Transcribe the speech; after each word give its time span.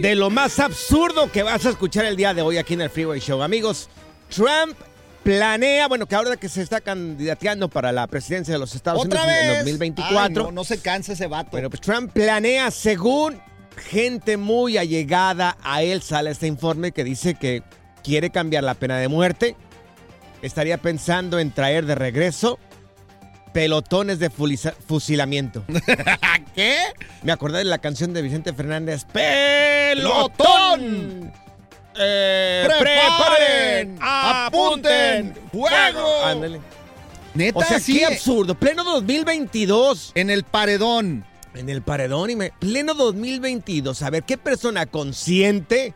De 0.00 0.14
lo 0.14 0.30
más 0.30 0.60
absurdo 0.60 1.30
que 1.32 1.42
vas 1.42 1.66
a 1.66 1.70
escuchar 1.70 2.04
el 2.04 2.16
día 2.16 2.32
de 2.32 2.40
hoy 2.40 2.56
aquí 2.56 2.74
en 2.74 2.82
el 2.82 2.90
Freeway 2.90 3.18
Show. 3.18 3.42
Amigos, 3.42 3.88
Trump 4.28 4.78
planea, 5.24 5.88
bueno, 5.88 6.06
que 6.06 6.14
ahora 6.14 6.36
que 6.36 6.48
se 6.48 6.62
está 6.62 6.80
candidateando 6.80 7.68
para 7.68 7.90
la 7.90 8.06
presidencia 8.06 8.54
de 8.54 8.60
los 8.60 8.76
Estados 8.76 9.04
¿Otra 9.04 9.24
Unidos 9.24 9.40
en 9.40 9.48
vez? 9.48 9.58
2024. 9.58 10.20
Ay, 10.20 10.32
no, 10.34 10.52
no 10.52 10.62
se 10.62 10.80
canse 10.80 11.14
ese 11.14 11.26
vato. 11.26 11.50
Bueno, 11.50 11.68
pues 11.68 11.80
Trump 11.80 12.12
planea, 12.12 12.70
según 12.70 13.40
gente 13.76 14.36
muy 14.36 14.78
allegada 14.78 15.56
a 15.62 15.82
él, 15.82 16.00
sale 16.00 16.30
este 16.30 16.46
informe 16.46 16.92
que 16.92 17.02
dice 17.02 17.34
que 17.34 17.64
quiere 18.04 18.30
cambiar 18.30 18.62
la 18.62 18.74
pena 18.74 18.98
de 18.98 19.08
muerte. 19.08 19.56
Estaría 20.42 20.78
pensando 20.78 21.40
en 21.40 21.50
traer 21.50 21.86
de 21.86 21.96
regreso 21.96 22.60
pelotones 23.58 24.20
de 24.20 24.30
fusilamiento. 24.30 25.64
¿Qué? 26.54 26.76
Me 27.24 27.32
acordé 27.32 27.58
de 27.58 27.64
la 27.64 27.78
canción 27.78 28.14
de 28.14 28.22
Vicente 28.22 28.52
Fernández. 28.52 29.04
¡Pelotón! 29.12 30.52
Eh, 31.98 32.64
¡Preparen! 32.64 33.98
¡Apunten! 34.00 35.34
¡Fuego! 35.50 36.24
Ándale. 36.24 36.60
Neta, 37.34 37.58
O 37.58 37.64
sea, 37.64 37.80
sí. 37.80 37.98
qué 37.98 38.06
absurdo. 38.06 38.54
Pleno 38.54 38.84
2022. 38.84 40.12
En 40.14 40.30
el 40.30 40.44
paredón. 40.44 41.24
En 41.54 41.68
el 41.68 41.82
paredón 41.82 42.30
y 42.30 42.36
me... 42.36 42.52
Pleno 42.60 42.94
2022. 42.94 44.02
A 44.02 44.10
ver, 44.10 44.22
¿qué 44.22 44.38
persona 44.38 44.86
consciente 44.86 45.94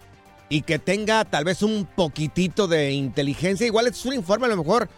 y 0.48 0.62
que 0.62 0.80
tenga 0.80 1.24
tal 1.24 1.44
vez 1.44 1.62
un 1.62 1.86
poquitito 1.86 2.66
de 2.66 2.90
inteligencia? 2.90 3.64
Igual 3.68 3.86
es 3.86 4.04
un 4.04 4.14
informe, 4.14 4.46
a 4.46 4.48
lo 4.50 4.56
mejor... 4.56 4.88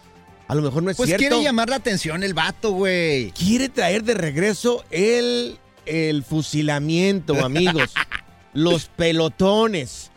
A 0.48 0.54
lo 0.54 0.62
mejor 0.62 0.82
no 0.82 0.90
es 0.90 0.96
Pues 0.96 1.08
cierto. 1.08 1.20
quiere 1.26 1.42
llamar 1.42 1.70
la 1.70 1.76
atención 1.76 2.22
el 2.22 2.34
vato, 2.34 2.72
güey. 2.72 3.30
quiere 3.32 3.68
traer 3.68 4.04
de 4.04 4.14
regreso 4.14 4.84
el, 4.90 5.58
el 5.86 6.22
fusilamiento, 6.22 7.44
amigos. 7.44 7.92
los 8.52 8.86
pelotones. 8.86 10.10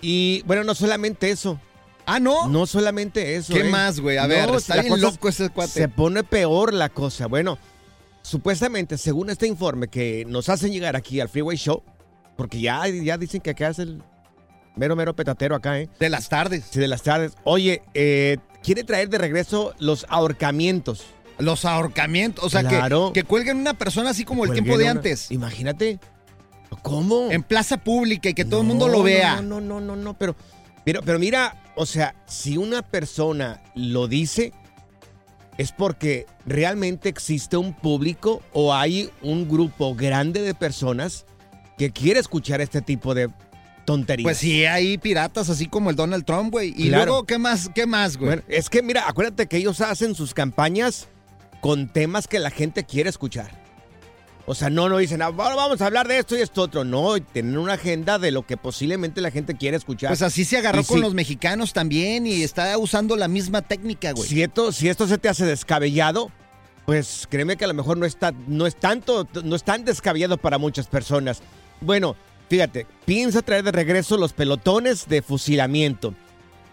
Y 0.00 0.42
bueno, 0.46 0.64
no 0.64 0.74
solamente 0.74 1.30
eso. 1.30 1.60
Ah, 2.06 2.20
¿no? 2.20 2.48
No 2.48 2.66
solamente 2.66 3.34
eso. 3.34 3.52
¿Qué 3.52 3.60
¿eh? 3.60 3.64
más, 3.70 3.98
güey? 3.98 4.16
A 4.18 4.26
ver, 4.28 4.48
está 4.50 4.80
bien 4.80 5.00
loco 5.00 5.28
ese 5.28 5.48
cuate. 5.50 5.72
Se 5.72 5.88
pone 5.88 6.22
peor 6.22 6.72
la 6.72 6.88
cosa. 6.88 7.26
Bueno, 7.26 7.58
supuestamente, 8.22 8.96
según 8.98 9.30
este 9.30 9.46
informe 9.48 9.88
que 9.88 10.24
nos 10.28 10.48
hacen 10.48 10.72
llegar 10.72 10.94
aquí 10.94 11.18
al 11.20 11.28
Freeway 11.28 11.56
Show, 11.56 11.82
porque 12.36 12.60
ya, 12.60 12.86
ya 12.86 13.18
dicen 13.18 13.40
que 13.40 13.50
acá 13.50 13.70
es 13.70 13.80
el 13.80 14.02
mero, 14.76 14.94
mero 14.94 15.16
petatero 15.16 15.56
acá, 15.56 15.80
¿eh? 15.80 15.88
De 15.98 16.08
las 16.08 16.28
tardes. 16.28 16.64
Sí, 16.70 16.78
de 16.78 16.86
las 16.86 17.02
tardes. 17.02 17.32
Oye, 17.42 17.82
eh, 17.94 18.36
quiere 18.66 18.82
traer 18.82 19.08
de 19.08 19.18
regreso 19.18 19.72
los 19.78 20.04
ahorcamientos. 20.08 21.04
Los 21.38 21.64
ahorcamientos. 21.64 22.42
O 22.44 22.50
sea, 22.50 22.64
Claro. 22.64 23.12
que, 23.14 23.22
que 23.22 23.26
cuelguen 23.28 23.58
una 23.58 23.74
persona 23.74 24.10
así 24.10 24.24
como 24.24 24.42
el 24.42 24.48
Cuelguen 24.48 24.64
tiempo 24.64 24.78
de 24.78 24.84
una- 24.86 24.90
antes. 24.90 25.30
Imagínate. 25.30 26.00
¿Cómo? 26.82 27.30
En 27.30 27.44
plaza 27.44 27.76
pública 27.76 28.28
y 28.28 28.34
que 28.34 28.44
todo 28.44 28.62
el 28.62 28.66
mundo 28.66 28.88
lo 28.88 29.04
vea. 29.04 29.36
No, 29.40 29.60
no, 29.60 29.60
no, 29.60 29.80
no, 29.80 29.94
no, 29.96 30.14
pero, 30.18 30.34
pero, 30.84 31.00
pero 31.02 31.18
mira, 31.20 31.62
o 31.76 31.86
sea, 31.86 32.16
si 32.26 32.56
una 32.56 32.82
persona 32.82 33.62
lo 33.76 34.08
dice, 34.08 34.52
es 35.58 35.70
porque 35.70 36.26
realmente 36.44 37.08
existe 37.08 37.56
un 37.56 37.72
público 37.72 38.42
o 38.52 38.74
hay 38.74 39.10
un 39.22 39.48
grupo 39.48 39.94
grande 39.94 40.42
de 40.42 40.54
personas 40.54 41.24
que 41.78 41.92
quiere 41.92 42.18
escuchar 42.18 42.60
este 42.60 42.82
tipo 42.82 43.14
de 43.14 43.30
tonterías. 43.86 44.24
Pues 44.24 44.36
sí, 44.38 44.66
hay 44.66 44.98
piratas 44.98 45.48
así 45.48 45.66
como 45.66 45.88
el 45.88 45.96
Donald 45.96 46.26
Trump, 46.26 46.52
güey. 46.52 46.74
Y 46.76 46.88
Claro. 46.88 47.06
luego, 47.06 47.24
¿qué 47.24 47.38
más, 47.38 47.70
qué 47.74 47.86
más, 47.86 48.18
güey? 48.18 48.28
Bueno, 48.28 48.42
es 48.48 48.68
que 48.68 48.82
mira, 48.82 49.08
acuérdate 49.08 49.46
que 49.46 49.56
ellos 49.56 49.80
hacen 49.80 50.14
sus 50.14 50.34
campañas 50.34 51.08
con 51.62 51.88
temas 51.90 52.28
que 52.28 52.38
la 52.38 52.50
gente 52.50 52.84
quiere 52.84 53.08
escuchar. 53.08 53.64
O 54.48 54.54
sea, 54.54 54.70
no, 54.70 54.88
no 54.88 54.98
dicen, 54.98 55.22
"Ah, 55.22 55.26
ahora 55.26 55.56
vamos 55.56 55.80
a 55.80 55.86
hablar 55.86 56.06
de 56.06 56.18
esto 56.18 56.36
y 56.36 56.40
esto 56.40 56.62
otro. 56.62 56.84
No, 56.84 57.20
tienen 57.20 57.58
una 57.58 57.72
agenda 57.72 58.18
de 58.20 58.30
lo 58.30 58.46
que 58.46 58.56
posiblemente 58.56 59.20
la 59.20 59.32
gente 59.32 59.56
quiere 59.56 59.76
escuchar. 59.76 60.10
Pues 60.10 60.22
así 60.22 60.44
se 60.44 60.56
agarró 60.58 60.82
Y 60.82 60.84
con 60.84 60.98
sí. 60.98 61.02
los 61.02 61.14
mexicanos 61.14 61.72
también 61.72 62.28
y 62.28 62.42
está 62.44 62.78
usando 62.78 63.16
la 63.16 63.26
misma 63.26 63.62
técnica, 63.62 64.12
güey. 64.12 64.28
Si 64.28 64.42
esto, 64.42 64.70
si 64.70 64.88
esto 64.88 65.08
se 65.08 65.18
te 65.18 65.28
hace 65.28 65.44
descabellado, 65.46 66.30
pues 66.84 67.26
créeme 67.28 67.56
que 67.56 67.64
a 67.64 67.68
lo 67.68 67.74
mejor 67.74 67.96
no 67.98 68.06
está, 68.06 68.32
no 68.46 68.68
es 68.68 68.76
tanto, 68.76 69.26
no 69.42 69.56
es 69.56 69.64
tan 69.64 69.84
descabellado 69.84 70.36
para 70.38 70.58
muchas 70.58 70.86
personas. 70.86 71.40
Bueno, 71.80 72.14
fíjate, 72.48 72.86
piensa 73.04 73.42
traer 73.42 73.64
de 73.64 73.72
regreso 73.72 74.16
los 74.16 74.32
pelotones 74.32 75.08
de 75.08 75.22
fusilamiento, 75.22 76.14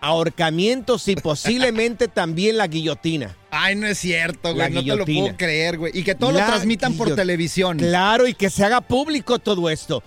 ahorcamientos 0.02 1.08
y 1.08 1.16
posiblemente 1.16 2.08
también 2.10 2.58
la 2.58 2.68
guillotina. 2.68 3.36
Ay, 3.52 3.76
no 3.76 3.88
es 3.88 3.98
cierto, 3.98 4.54
La 4.54 4.70
güey. 4.70 4.74
No 4.74 4.82
te 4.82 4.98
lo 4.98 5.06
puedo 5.06 5.38
creer, 5.38 5.78
güey. 5.78 5.92
Y 5.98 6.04
que 6.04 6.16
todo 6.16 6.32
La 6.32 6.42
lo 6.42 6.46
transmitan 6.48 6.96
por 6.96 7.16
televisión. 7.16 7.78
Claro, 7.78 8.28
y 8.28 8.34
que 8.34 8.50
se 8.50 8.66
haga 8.66 8.82
público 8.82 9.40
todo 9.40 9.70
esto. 9.70 10.04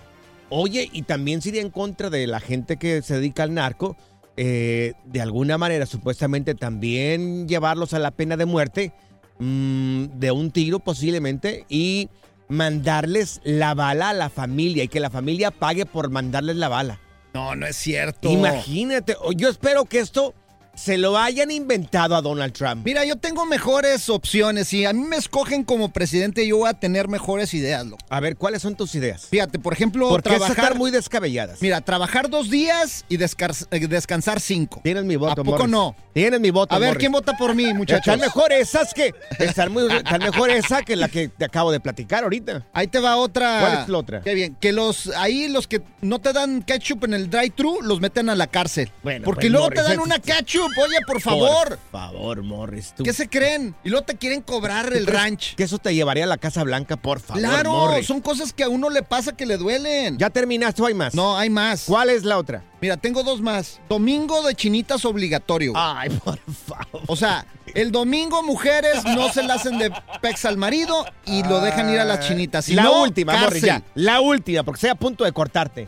Oye, 0.49 0.89
y 0.93 1.01
también 1.01 1.41
sería 1.41 1.61
en 1.61 1.69
contra 1.69 2.09
de 2.09 2.25
la 2.27 2.39
gente 2.39 2.77
que 2.77 3.01
se 3.01 3.15
dedica 3.15 3.43
al 3.43 3.53
narco, 3.53 3.97
eh, 4.37 4.93
de 5.05 5.21
alguna 5.21 5.57
manera, 5.57 5.85
supuestamente 5.85 6.55
también 6.55 7.47
llevarlos 7.47 7.93
a 7.93 7.99
la 7.99 8.11
pena 8.11 8.37
de 8.37 8.45
muerte, 8.45 8.93
mm, 9.39 10.05
de 10.13 10.31
un 10.31 10.51
tiro 10.51 10.79
posiblemente, 10.79 11.65
y 11.67 12.09
mandarles 12.49 13.41
la 13.43 13.73
bala 13.73 14.09
a 14.09 14.13
la 14.13 14.29
familia 14.29 14.83
y 14.83 14.87
que 14.87 14.99
la 14.99 15.09
familia 15.09 15.51
pague 15.51 15.85
por 15.85 16.09
mandarles 16.09 16.55
la 16.55 16.67
bala. 16.69 16.99
No, 17.33 17.55
no 17.55 17.65
es 17.67 17.75
cierto. 17.75 18.29
Imagínate, 18.29 19.15
o- 19.21 19.31
yo 19.31 19.49
espero 19.49 19.85
que 19.85 19.99
esto 19.99 20.33
se 20.77 20.97
lo 20.97 21.17
hayan 21.17 21.51
inventado 21.51 22.15
a 22.15 22.21
Donald 22.21 22.53
Trump. 22.53 22.85
Mira, 22.85 23.03
yo 23.03 23.15
tengo 23.15 23.45
mejores 23.45 24.09
opciones. 24.09 24.67
Si 24.67 24.85
a 24.85 24.93
mí 24.93 25.03
me 25.03 25.17
escogen 25.17 25.63
como 25.63 25.91
presidente, 25.91 26.47
yo 26.47 26.57
voy 26.57 26.69
a 26.69 26.73
tener 26.73 27.07
mejores 27.07 27.53
ideas, 27.53 27.85
loco. 27.85 28.05
A 28.09 28.19
ver, 28.19 28.37
¿cuáles 28.37 28.61
son 28.61 28.75
tus 28.75 28.93
ideas? 28.95 29.25
Fíjate, 29.25 29.59
por 29.59 29.73
ejemplo, 29.73 30.07
Porque 30.09 30.29
trabajar... 30.29 30.57
estar 30.57 30.75
muy 30.75 30.91
descabelladas. 30.91 31.61
Mira, 31.61 31.81
trabajar 31.81 32.29
dos 32.29 32.49
días 32.49 33.05
y 33.09 33.15
eh, 33.15 33.87
descansar 33.87 34.39
cinco. 34.39 34.81
Tienes 34.83 35.03
mi 35.03 35.15
voto, 35.15 35.41
¿A 35.41 35.43
poco 35.43 35.57
Morris. 35.57 35.71
no? 35.71 35.95
Tienes 36.13 36.39
mi 36.39 36.51
voto, 36.51 36.73
A 36.75 36.79
ver, 36.79 36.89
Morris. 36.89 36.99
¿quién 36.99 37.11
vota 37.11 37.33
por 37.37 37.55
mí, 37.55 37.73
muchachos? 37.73 38.07
Están 38.07 38.19
mejor 38.19 38.51
esas 38.51 38.93
que. 38.93 39.13
Están, 39.39 39.71
muy, 39.71 39.91
están 39.91 40.19
mejor 40.21 40.51
esa 40.51 40.83
que 40.83 40.95
la 40.95 41.09
que 41.09 41.27
te 41.27 41.45
acabo 41.45 41.71
de 41.71 41.79
platicar 41.79 42.23
ahorita. 42.23 42.67
Ahí 42.73 42.87
te 42.87 42.99
va 42.99 43.17
otra. 43.17 43.59
¿Cuál 43.59 43.81
es 43.83 43.89
la 43.89 43.97
otra? 43.97 44.21
Qué 44.21 44.33
bien. 44.35 44.55
Que 44.59 44.71
los 44.71 45.07
ahí 45.15 45.47
los 45.47 45.67
que 45.67 45.81
no 46.01 46.19
te 46.19 46.33
dan 46.33 46.61
ketchup 46.61 47.05
en 47.05 47.13
el 47.13 47.29
drive-thru 47.29 47.81
los 47.81 47.99
meten 47.99 48.29
a 48.29 48.35
la 48.35 48.47
cárcel. 48.47 48.91
Bueno, 49.03 49.25
Porque 49.25 49.41
pues, 49.41 49.51
luego 49.51 49.67
Morris, 49.67 49.83
te 49.83 49.89
dan 49.89 49.99
una 49.99 50.19
ketchup, 50.19 50.66
oye, 50.77 50.97
por 51.05 51.21
favor. 51.21 51.67
Por 51.69 51.79
favor, 51.91 52.43
Morris. 52.43 52.93
¿tú 52.95 53.03
¿Qué 53.03 53.13
se 53.13 53.27
creen? 53.29 53.75
Y 53.83 53.89
luego 53.89 54.05
te 54.05 54.15
quieren 54.15 54.41
cobrar 54.41 54.91
el 54.93 55.05
ranch. 55.07 55.55
Que 55.55 55.63
eso 55.63 55.77
te 55.77 55.93
llevaría 55.93 56.23
a 56.23 56.27
la 56.27 56.37
Casa 56.37 56.63
Blanca, 56.63 56.97
por 56.97 57.19
favor, 57.19 57.41
Claro, 57.41 57.71
Morris. 57.71 58.07
son 58.07 58.21
cosas 58.21 58.53
que 58.53 58.63
a 58.63 58.69
uno 58.69 58.89
le 58.89 59.03
pasa 59.03 59.35
que 59.35 59.45
le 59.45 59.57
duelen. 59.57 60.17
¿Ya 60.17 60.29
terminaste 60.29 60.81
o 60.81 60.85
hay 60.85 60.93
más? 60.93 61.13
No, 61.15 61.37
hay 61.37 61.49
más. 61.49 61.83
¿Cuál 61.85 62.09
es 62.09 62.23
la 62.23 62.37
otra? 62.37 62.63
Mira, 62.81 62.97
tengo 62.97 63.23
dos 63.23 63.41
más. 63.41 63.79
Domingo 63.89 64.41
de 64.43 64.53
chinitas 64.55 65.03
obligatorio. 65.05 65.71
güey. 65.71 65.83
Ay, 65.85 66.09
por 66.09 66.39
favor. 66.39 67.01
O 67.07 67.15
sea, 67.15 67.45
el 67.73 67.91
domingo 67.91 68.43
mujeres 68.43 69.03
no 69.05 69.31
se 69.33 69.43
la 69.43 69.55
hacen 69.55 69.79
de 69.79 69.91
pex 70.21 70.45
al 70.45 70.57
marido 70.57 71.05
y 71.25 71.43
lo 71.43 71.59
dejan 71.59 71.89
ir 71.91 71.99
a 71.99 72.05
las 72.05 72.27
chinitas. 72.27 72.65
Si 72.65 72.73
la 72.75 72.83
no, 72.83 73.01
última, 73.03 73.35
Morris, 73.37 73.63
ya. 73.63 73.81
La 73.95 74.21
última, 74.21 74.63
porque 74.63 74.77
estoy 74.77 74.89
a 74.91 74.95
punto 74.95 75.23
de 75.23 75.31
cortarte. 75.31 75.87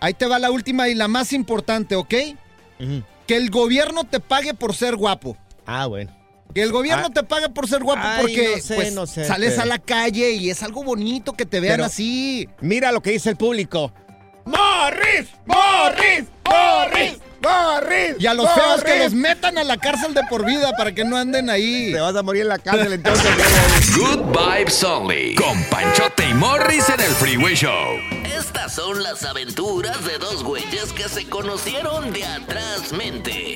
Ahí 0.00 0.14
te 0.14 0.26
va 0.26 0.38
la 0.38 0.50
última 0.50 0.88
y 0.88 0.94
la 0.94 1.06
más 1.08 1.32
importante, 1.32 1.94
¿ok? 1.96 2.12
Que 3.32 3.38
el 3.38 3.48
gobierno 3.48 4.04
te 4.04 4.20
pague 4.20 4.52
por 4.52 4.74
ser 4.76 4.94
guapo. 4.94 5.38
Ah, 5.64 5.86
bueno. 5.86 6.14
Que 6.54 6.62
el 6.62 6.70
gobierno 6.70 7.06
Ah. 7.08 7.12
te 7.14 7.22
pague 7.22 7.48
por 7.48 7.66
ser 7.66 7.82
guapo 7.82 8.02
Ay, 8.04 8.20
porque 8.20 8.52
no 8.56 8.62
sé, 8.62 8.74
pues, 8.74 8.92
no 8.92 9.06
sé, 9.06 9.24
sales 9.24 9.52
pero- 9.52 9.62
a 9.62 9.64
la 9.64 9.78
calle 9.78 10.32
y 10.32 10.50
es 10.50 10.62
algo 10.62 10.84
bonito 10.84 11.32
que 11.32 11.46
te 11.46 11.58
vean 11.58 11.76
Pero- 11.76 11.86
así. 11.86 12.46
Mira 12.60 12.92
lo 12.92 13.00
que 13.00 13.12
dice 13.12 13.30
el 13.30 13.36
público. 13.36 13.90
¡Morris! 14.44 15.28
¡Morris! 15.46 16.24
¡Morris! 16.44 17.18
¡Morris! 17.42 18.16
Y 18.18 18.26
a 18.26 18.34
los 18.34 18.50
feos 18.52 18.84
que 18.84 18.98
los 18.98 19.14
metan 19.14 19.56
a 19.56 19.64
la 19.64 19.78
cárcel 19.78 20.12
de 20.12 20.24
por 20.28 20.44
vida 20.44 20.72
para 20.76 20.92
que 20.94 21.02
no 21.04 21.16
anden 21.16 21.48
ahí. 21.48 21.90
Te 21.90 22.00
vas 22.00 22.14
a 22.14 22.22
morir 22.22 22.42
en 22.42 22.48
la 22.48 22.58
cárcel 22.58 22.92
entonces. 22.92 23.24
Good 23.96 24.36
Vibes 24.36 24.84
Only. 24.84 25.34
Con 25.36 25.64
Panchote 25.70 26.28
y 26.28 26.34
Morris 26.34 26.86
en 26.90 27.00
el 27.00 27.12
Freeway 27.12 27.54
Show. 27.54 27.96
Estas 28.54 28.74
son 28.74 29.02
las 29.02 29.24
aventuras 29.24 30.04
de 30.04 30.18
dos 30.18 30.44
güeyes 30.44 30.92
que 30.92 31.08
se 31.08 31.26
conocieron 31.26 32.12
de 32.12 32.22
atrás 32.22 32.92
mente. 32.92 33.54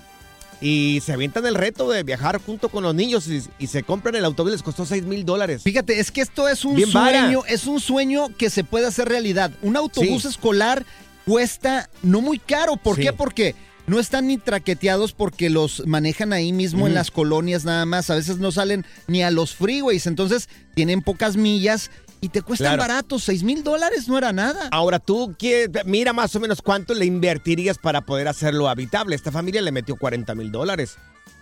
y 0.63 1.03
se 1.05 1.13
avientan 1.13 1.45
el 1.45 1.55
reto 1.57 1.91
de 1.91 2.03
viajar 2.05 2.41
junto 2.41 2.69
con 2.69 2.85
los 2.85 2.95
niños 2.95 3.27
y, 3.29 3.43
y 3.59 3.67
se 3.67 3.83
compran 3.83 4.15
el 4.15 4.25
autobús, 4.25 4.53
les 4.53 4.63
costó 4.63 4.87
6 4.87 5.03
mil 5.05 5.25
dólares. 5.25 5.63
Fíjate, 5.65 5.99
es 6.01 6.11
que 6.13 6.21
esto 6.21 6.49
es 6.49 6.65
un 6.65 6.77
Bien 6.77 6.93
vara. 6.93 7.23
sueño, 7.23 7.43
es 7.49 7.67
un 7.67 7.81
sueño 7.81 8.29
que 8.39 8.49
se 8.49 8.63
puede 8.65 8.87
hacer 8.87 9.09
realidad. 9.09 9.51
Un 9.63 9.77
autobús 9.77 10.23
Sí. 10.23 10.29
escolar 10.29 10.87
cuesta 11.27 11.91
no 12.03 12.21
muy 12.21 12.39
caro. 12.39 12.77
¿Por 12.77 12.97
Sí. 12.97 13.03
qué? 13.03 13.13
Porque 13.13 13.55
no 13.87 13.99
están 13.99 14.29
ni 14.29 14.39
traqueteados 14.39 15.13
porque 15.13 15.51
los 15.51 15.85
manejan 15.87 16.33
ahí 16.33 16.53
mismo 16.53 16.87
en 16.87 16.95
las 16.95 17.11
colonias 17.11 17.65
nada 17.65 17.85
más. 17.85 18.11
A 18.11 18.15
veces 18.15 18.39
no 18.39 18.53
salen 18.53 18.87
ni 19.09 19.23
a 19.23 19.31
los 19.33 19.55
freeways, 19.57 20.07
entonces 20.07 20.49
tienen 20.75 21.03
pocas 21.03 21.37
millas 21.37 21.91
y 22.23 22.29
te 22.31 22.41
cuestan 22.41 22.77
Claro. 22.77 22.81
baratos. 22.93 23.25
Seis 23.25 23.43
mil 23.43 23.63
dólares 23.63 24.09
no 24.09 24.17
era 24.17 24.33
nada. 24.33 24.69
Ahora 24.71 24.99
tú 24.99 25.35
quieres, 25.39 25.69
mira 25.85 26.15
más 26.15 26.35
o 26.37 26.41
menos 26.41 26.63
cuánto 26.63 26.95
le 26.95 27.05
invertirías 27.05 27.77
para 27.77 28.01
poder 28.01 28.29
hacerlo 28.29 28.69
habitable. 28.71 29.15
Esta 29.15 29.31
familia 29.31 29.61
le 29.61 29.73
metió 29.73 29.97
40 29.97 30.35
mil 30.35 30.51
dólares. 30.51 30.97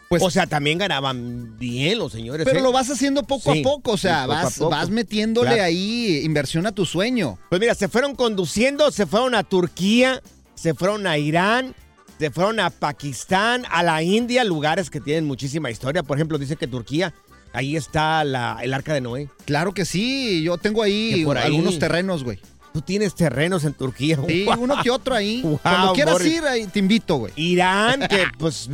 Pues- 0.09 0.23
o 0.25 0.31
sea, 0.31 0.47
también 0.49 0.79
ganaban 0.79 1.57
bien 1.57 1.99
los 1.99 2.11
señores. 2.11 2.45
Pero 2.45 2.59
¿eh? 2.59 2.63
lo 2.63 2.73
vas 2.73 2.91
haciendo 2.91 3.23
poco 3.23 3.53
Sí, 3.53 3.61
a 3.61 3.63
poco, 3.63 3.93
o 3.93 3.97
sea, 3.97 4.23
poco 4.23 4.29
vas, 4.35 4.59
poco. 4.59 4.71
vas 4.71 4.91
metiéndole 4.91 5.51
Claro. 5.51 5.63
ahí 5.65 6.23
inversión 6.25 6.67
a 6.67 6.73
tu 6.73 6.85
sueño. 6.85 7.39
Pues 7.49 7.61
mira, 7.61 7.77
se 7.77 7.87
fueron 7.87 8.17
conduciendo, 8.17 8.91
se 8.91 9.07
fueron 9.07 9.37
a 9.37 9.45
Turquía, 9.45 10.21
se 10.57 10.75
fueron 10.75 11.07
a 11.07 11.17
Irán, 11.17 11.77
se 12.19 12.31
fueron 12.33 12.59
a 12.59 12.71
Pakistán, 12.71 13.65
a 13.71 13.83
la 13.85 14.03
India, 14.03 14.43
lugares 14.45 14.91
que 14.91 15.01
tienen 15.01 15.27
muchísima 15.27 15.71
historia. 15.71 16.03
Por 16.03 16.17
ejemplo, 16.17 16.39
dice 16.39 16.57
que 16.57 16.67
Turquía, 16.67 17.15
ahí 17.53 17.77
está 17.77 18.25
la- 18.25 18.59
el 18.63 18.73
arca 18.75 18.95
de 18.95 19.01
Noé. 19.01 19.29
Claro 19.45 19.73
que 19.75 19.85
sí, 19.85 20.43
yo 20.43 20.59
tengo 20.59 20.83
ahí, 20.83 21.15
Que 21.17 21.25
por 21.25 21.39
ahí- 21.39 21.47
algunos 21.47 21.79
terrenos, 21.79 22.25
güey. 22.25 22.39
Tú 22.73 22.83
tienes 22.83 23.17
terrenos 23.17 23.65
en 23.65 23.75
Turquía. 23.75 24.17
Sí, 24.29 24.47
uno 24.59 24.77
que 24.83 24.91
otro 24.91 25.15
ahí. 25.17 25.41
Wow, 25.45 25.59
Cuando 25.61 25.93
quieras 25.93 26.13
Morris. 26.15 26.33
ir, 26.35 26.45
ahí 26.45 26.67
te 26.67 26.79
invito, 26.79 27.17
güey. 27.17 27.33
Irán, 27.35 28.07
que 28.09 28.25
pues 28.39 28.71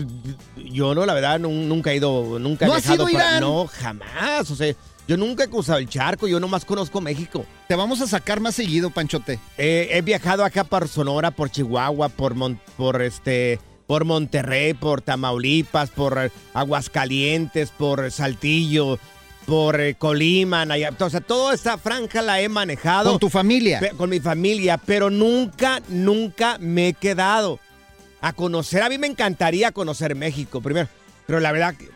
yo 0.70 0.94
no, 0.94 1.06
la 1.06 1.14
verdad, 1.14 1.38
nun- 1.40 1.66
nunca 1.66 1.92
he 1.92 1.96
ido, 1.96 2.38
nunca 2.38 2.66
he 2.66 2.68
¿No 2.68 2.74
has 2.74 2.82
viajado 2.82 3.08
ido 3.08 3.18
para- 3.18 3.30
Irán? 3.30 3.40
No, 3.40 3.66
jamás. 3.66 4.50
O 4.50 4.56
sea, 4.56 4.74
yo 5.08 5.16
nunca 5.16 5.44
he 5.44 5.48
cruzado 5.48 5.78
el 5.78 5.88
charco, 5.88 6.26
yo 6.28 6.38
nomás 6.40 6.64
conozco 6.66 7.00
México. 7.00 7.46
Te 7.68 7.74
vamos 7.74 8.00
a 8.02 8.06
sacar 8.06 8.40
más 8.40 8.54
seguido, 8.56 8.90
Panchote. 8.90 9.38
Eh, 9.56 9.88
he 9.92 10.02
viajado 10.02 10.44
acá 10.44 10.64
por 10.64 10.88
Sonora, 10.88 11.30
por 11.30 11.48
Chihuahua, 11.50 12.08
por 12.10 12.34
Mon- 12.34 12.60
por 12.76 13.00
este, 13.00 13.58
por 13.86 14.04
Monterrey, 14.04 14.74
por 14.74 15.00
Tamaulipas, 15.02 15.90
por 15.90 16.18
eh, 16.18 16.30
Aguascalientes, 16.54 17.70
por 17.70 18.10
Saltillo, 18.10 18.98
por 19.46 19.80
eh, 19.80 19.94
Colima, 19.94 20.64
Nayab- 20.64 21.00
o 21.00 21.10
sea, 21.10 21.20
toda 21.20 21.54
esta 21.54 21.78
franja 21.78 22.22
la 22.22 22.40
he 22.40 22.48
manejado. 22.48 23.10
Con 23.10 23.20
tu 23.20 23.28
familia. 23.30 23.80
Con 23.96 24.10
mi 24.10 24.20
familia, 24.20 24.78
pero 24.78 25.10
nunca, 25.10 25.80
nunca 25.88 26.58
me 26.58 26.88
he 26.88 26.92
quedado 26.94 27.60
a 28.20 28.32
conocer. 28.32 28.82
A 28.82 28.88
mí 28.88 28.98
me 28.98 29.06
encantaría 29.06 29.70
conocer 29.72 30.14
México 30.16 30.60
primero, 30.60 30.88
pero 31.26 31.38
la 31.40 31.52
verdad, 31.52 31.74
que, 31.76 31.88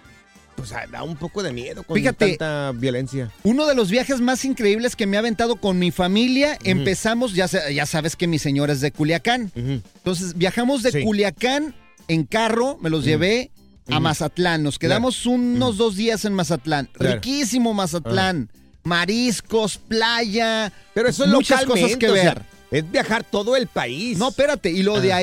pues 0.61 0.73
ah, 0.73 0.85
da 0.91 1.03
un 1.03 1.17
poco 1.17 1.43
de 1.43 1.53
miedo 1.53 1.83
con 1.83 1.97
Fíjate. 1.97 2.37
tanta 2.37 2.73
violencia. 2.73 3.31
Uno 3.43 3.67
de 3.67 3.75
los 3.75 3.91
viajes 3.91 4.21
más 4.21 4.45
increíbles 4.45 4.97
que 4.97 5.07
me 5.07 5.17
ha 5.17 5.21
aventado 5.21 5.57
con 5.57 5.79
mi 5.79 5.91
familia, 5.91 6.57
empezamos, 6.65 7.35
ya, 7.35 7.47
ya 7.71 7.87
sabes 7.87 8.17
que 8.17 8.27
mi 8.27 8.39
señora 8.39 8.73
es 8.73 8.81
de 8.81 8.93
Culiacán. 8.93 9.51
Entonces, 9.55 10.37
viajamos 10.37 10.83
de 10.83 10.93
Sí. 10.93 11.03
Culiacán 11.03 11.75
en 12.09 12.25
carro, 12.25 12.79
me 12.81 12.91
los 12.91 13.05
llevé 13.05 13.51
a. 13.89 13.99
Mazatlán. 14.01 14.63
Nos 14.63 14.79
quedamos 14.79 15.27
unos 15.27 15.77
dos 15.77 15.97
días 15.97 16.25
en 16.25 16.35
Mazatlán. 16.35 16.89
Claro. 16.93 17.15
Riquísimo 17.17 17.75
Mazatlán. 17.75 18.51
Mariscos, 18.85 19.79
playa. 19.79 20.73
Pero 20.95 21.09
eso 21.09 21.25
es 21.25 21.31
muchas 21.31 21.65
cosas 21.65 21.97
que 21.97 22.09
o 22.09 22.15
sea, 22.15 22.35
ver. 22.35 22.43
es 22.71 22.91
viajar 22.91 23.25
todo 23.25 23.57
el 23.57 23.67
país. 23.67 24.19
No, 24.19 24.29
espérate. 24.31 24.71
Y 24.71 24.83
lo 24.83 25.01
de 25.01 25.13
Ah. 25.13 25.21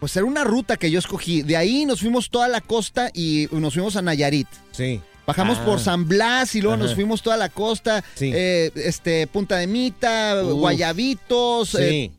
Pues 0.00 0.16
era 0.16 0.24
una 0.24 0.44
ruta 0.44 0.76
que 0.76 0.90
yo 0.90 0.98
escogí. 0.98 1.42
De 1.42 1.56
ahí 1.56 1.84
nos 1.84 2.00
fuimos 2.00 2.30
toda 2.30 2.48
la 2.48 2.60
costa 2.60 3.10
y 3.14 3.48
nos 3.52 3.74
fuimos 3.74 3.96
a 3.96 4.02
Nayarit. 4.02 4.48
Sí. 4.72 5.00
Bajamos 5.26 5.58
Ah. 5.58 5.64
por 5.64 5.78
San 5.78 6.08
Blas 6.08 6.54
y 6.56 6.60
luego 6.60 6.74
Ajá. 6.74 6.82
nos 6.84 6.94
fuimos 6.94 7.22
toda 7.22 7.36
la 7.36 7.48
costa, 7.48 8.02
Sí. 8.16 8.32
eh, 8.34 8.72
este, 8.74 9.26
Punta 9.28 9.56
de 9.56 9.66
Mita, 9.68 10.40
Uf. 10.44 10.54
Guayabitos, 10.58 11.74
eh, 11.76 11.88
Sí. 11.88 12.12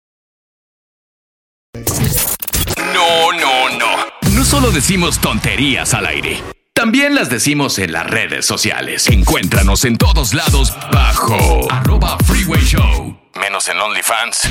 No, 1.73 3.31
no, 3.31 3.69
no. 3.77 3.87
No 4.33 4.43
solo 4.43 4.71
decimos 4.71 5.19
tonterías 5.19 5.93
al 5.93 6.05
aire. 6.05 6.43
También 6.73 7.15
las 7.15 7.29
decimos 7.29 7.79
en 7.79 7.93
las 7.93 8.07
redes 8.07 8.45
sociales. 8.45 9.07
Encuéntranos 9.07 9.85
en 9.85 9.97
todos 9.97 10.33
lados 10.33 10.73
bajo 10.91 11.71
arroba 11.71 12.17
freeway 12.25 12.61
show. 12.63 13.17
Menos 13.39 13.69
en 13.69 13.79
OnlyFans. 13.79 14.49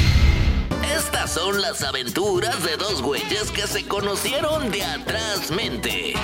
Estas 0.97 1.33
son 1.33 1.61
las 1.61 1.83
aventuras 1.83 2.63
de 2.65 2.77
dos 2.77 3.03
güeyes 3.03 3.51
que 3.51 3.67
se 3.67 3.87
conocieron 3.87 4.71
de 4.71 4.83
atrás 4.83 5.51
mente. 5.51 6.15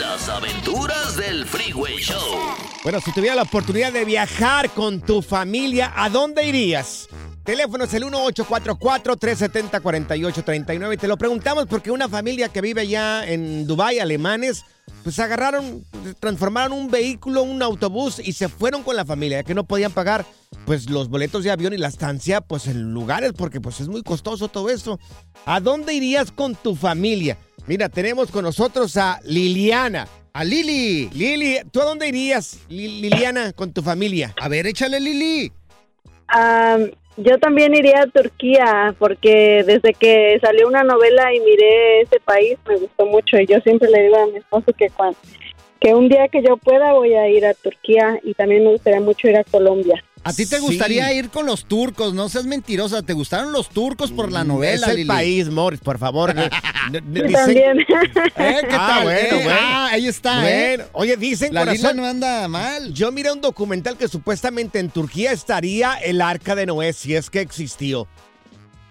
Las 0.00 0.28
aventuras 0.28 1.16
del 1.16 1.46
Freeway 1.46 1.98
Show. 1.98 2.56
Bueno, 2.82 3.00
si 3.00 3.12
tuviera 3.12 3.36
la 3.36 3.42
oportunidad 3.42 3.92
de 3.92 4.04
viajar 4.04 4.70
con 4.70 5.00
tu 5.00 5.22
familia, 5.22 5.92
¿a 5.94 6.10
dónde 6.10 6.44
irías? 6.44 7.08
Teléfono 7.46 7.84
es 7.84 7.94
el 7.94 8.02
1844-370-4839. 8.04 10.94
Y 10.94 10.96
te 10.96 11.08
lo 11.08 11.16
preguntamos 11.16 11.66
porque 11.66 11.90
una 11.90 12.08
familia 12.08 12.48
que 12.48 12.60
vive 12.60 12.80
allá 12.82 13.24
en 13.26 13.66
Dubái, 13.66 13.98
alemanes, 14.00 14.64
pues 15.04 15.18
agarraron, 15.18 15.84
transformaron 16.20 16.76
un 16.76 16.90
vehículo, 16.90 17.42
un 17.44 17.62
autobús 17.62 18.20
y 18.22 18.32
se 18.32 18.48
fueron 18.48 18.82
con 18.82 18.96
la 18.96 19.04
familia, 19.04 19.38
ya 19.38 19.44
que 19.44 19.54
no 19.54 19.64
podían 19.64 19.92
pagar 19.92 20.26
pues 20.64 20.90
los 20.90 21.08
boletos 21.08 21.44
de 21.44 21.50
avión 21.52 21.72
y 21.72 21.76
la 21.76 21.86
estancia 21.88 22.40
pues 22.40 22.66
en 22.66 22.92
lugares 22.92 23.32
porque 23.36 23.60
pues 23.60 23.80
es 23.80 23.86
muy 23.88 24.02
costoso 24.02 24.48
todo 24.48 24.68
eso. 24.68 24.98
¿A 25.44 25.60
dónde 25.60 25.94
irías 25.94 26.32
con 26.32 26.54
tu 26.56 26.74
familia? 26.74 27.38
Mira, 27.66 27.88
tenemos 27.88 28.30
con 28.30 28.44
nosotros 28.44 28.96
a 28.96 29.20
Liliana. 29.24 30.08
A 30.32 30.44
Lili. 30.44 31.08
Lili, 31.10 31.58
¿tú 31.72 31.80
a 31.80 31.84
dónde 31.84 32.08
irías, 32.08 32.58
Li- 32.68 33.00
Liliana, 33.00 33.52
con 33.52 33.72
tu 33.72 33.82
familia? 33.82 34.34
A 34.40 34.48
ver, 34.48 34.66
échale, 34.66 34.98
Lili. 35.00 35.52
Ah, 36.28 36.78
yo 37.16 37.38
también 37.38 37.74
iría 37.74 38.02
a 38.02 38.06
Turquía 38.06 38.94
porque 38.98 39.62
desde 39.66 39.94
que 39.94 40.38
salió 40.40 40.68
una 40.68 40.82
novela 40.84 41.32
y 41.34 41.40
miré 41.40 42.00
ese 42.02 42.20
país 42.20 42.58
me 42.68 42.76
gustó 42.76 43.06
mucho 43.06 43.38
y 43.38 43.46
yo 43.46 43.58
siempre 43.60 43.88
le 43.90 44.02
digo 44.02 44.16
a 44.16 44.26
mi 44.26 44.36
esposo 44.38 44.72
que 44.76 44.90
cuan- 44.90 45.16
que 45.80 45.94
un 45.94 46.08
día 46.08 46.28
que 46.28 46.42
yo 46.42 46.56
pueda 46.56 46.92
voy 46.92 47.14
a 47.14 47.28
ir 47.28 47.44
a 47.46 47.54
Turquía 47.54 48.18
y 48.22 48.34
también 48.34 48.64
me 48.64 48.70
gustaría 48.72 49.00
mucho 49.00 49.28
ir 49.28 49.36
a 49.36 49.44
Colombia. 49.44 50.02
A 50.26 50.32
ti 50.32 50.44
te 50.46 50.56
Sí. 50.56 50.62
gustaría 50.62 51.12
ir 51.12 51.30
con 51.30 51.46
los 51.46 51.64
turcos, 51.66 52.12
no 52.14 52.28
seas 52.28 52.44
mentirosa. 52.46 53.02
¿Te 53.02 53.12
gustaron 53.12 53.52
los 53.52 53.68
turcos 53.68 54.10
por 54.10 54.32
la 54.32 54.42
novela, 54.44 54.86
Es 54.86 54.90
el 54.92 54.96
Lili? 54.98 55.08
país, 55.08 55.48
Morris, 55.48 55.80
por 55.80 55.98
favor. 55.98 56.34
Eh, 56.36 56.50
Yo 56.92 57.00
dicen- 57.00 57.32
también. 57.32 57.78
¿Eh? 58.36 58.60
¿Qué 58.68 58.76
Ah, 58.76 58.86
tal? 58.94 59.02
bueno, 59.04 59.18
eh? 59.20 59.28
bueno. 59.44 59.50
Ah, 59.60 59.88
ahí 59.92 60.06
está, 60.06 60.40
Bueno, 60.40 60.84
¿eh? 60.84 60.88
oye, 60.92 61.16
dicen, 61.16 61.52
La 61.52 61.60
corazón, 61.62 61.96
no 61.96 62.06
anda 62.06 62.46
mal. 62.46 62.92
yo 62.92 63.10
miré 63.10 63.32
un 63.32 63.40
documental 63.40 63.96
que 63.96 64.06
supuestamente 64.06 64.78
en 64.78 64.90
Turquía 64.90 65.32
estaría 65.32 65.94
el 65.94 66.20
arca 66.20 66.54
de 66.54 66.66
Noé, 66.66 66.92
si 66.92 67.14
es 67.16 67.28
que 67.30 67.40
existió. 67.40 68.06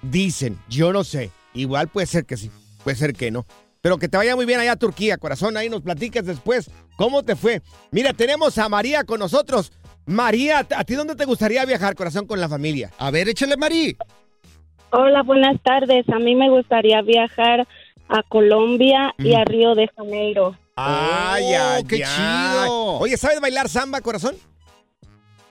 Dicen, 0.02 0.60
yo 0.70 0.92
no 0.94 1.04
sé. 1.04 1.32
Igual 1.54 1.88
puede 1.88 2.08
ser 2.08 2.26
que 2.26 2.36
sí, 2.38 2.52
puede 2.84 2.98
ser 2.98 3.14
que 3.14 3.32
no. 3.32 3.46
Pero 3.82 3.98
que 3.98 4.08
te 4.10 4.18
vaya 4.18 4.36
muy 4.36 4.46
bien 4.46 4.60
allá 4.60 4.74
a 4.74 4.78
Turquía, 4.78 5.18
corazón. 5.18 5.56
Ahí 5.58 5.70
nos 5.70 5.82
platiques 5.82 6.26
después 6.26 6.70
cómo 6.98 7.24
te 7.24 7.36
fue. 7.36 7.62
Mira, 7.92 8.14
tenemos 8.14 8.58
a 8.58 8.68
María 8.68 9.04
con 9.04 9.20
nosotros. 9.20 9.72
María, 10.06 10.60
¿a 10.76 10.84
ti 10.84 10.94
dónde 10.96 11.16
te 11.16 11.26
gustaría 11.26 11.66
viajar, 11.66 11.96
corazón, 11.96 12.28
con 12.28 12.40
la 12.40 12.48
familia? 12.50 12.92
A 13.00 13.10
ver, 13.12 13.28
échale, 13.30 13.58
Mari. 13.58 13.98
Hola, 14.92 15.24
buenas 15.24 15.62
tardes. 15.64 16.08
A 16.10 16.20
mí 16.20 16.36
me 16.36 16.50
gustaría 16.50 17.02
viajar 17.02 17.68
a 18.08 18.24
Colombia 18.24 19.14
y 19.18 19.34
a 19.34 19.44
Río 19.44 19.74
de 19.76 19.88
Janeiro. 19.96 20.56
Ay, 20.76 21.44
Oh, 21.54 21.58
ay, 21.76 21.84
qué 21.86 21.98
chido. 22.04 23.00
Oye, 23.00 23.18
¿sabes 23.18 23.42
bailar 23.42 23.68
samba, 23.68 24.02
corazón? 24.02 24.36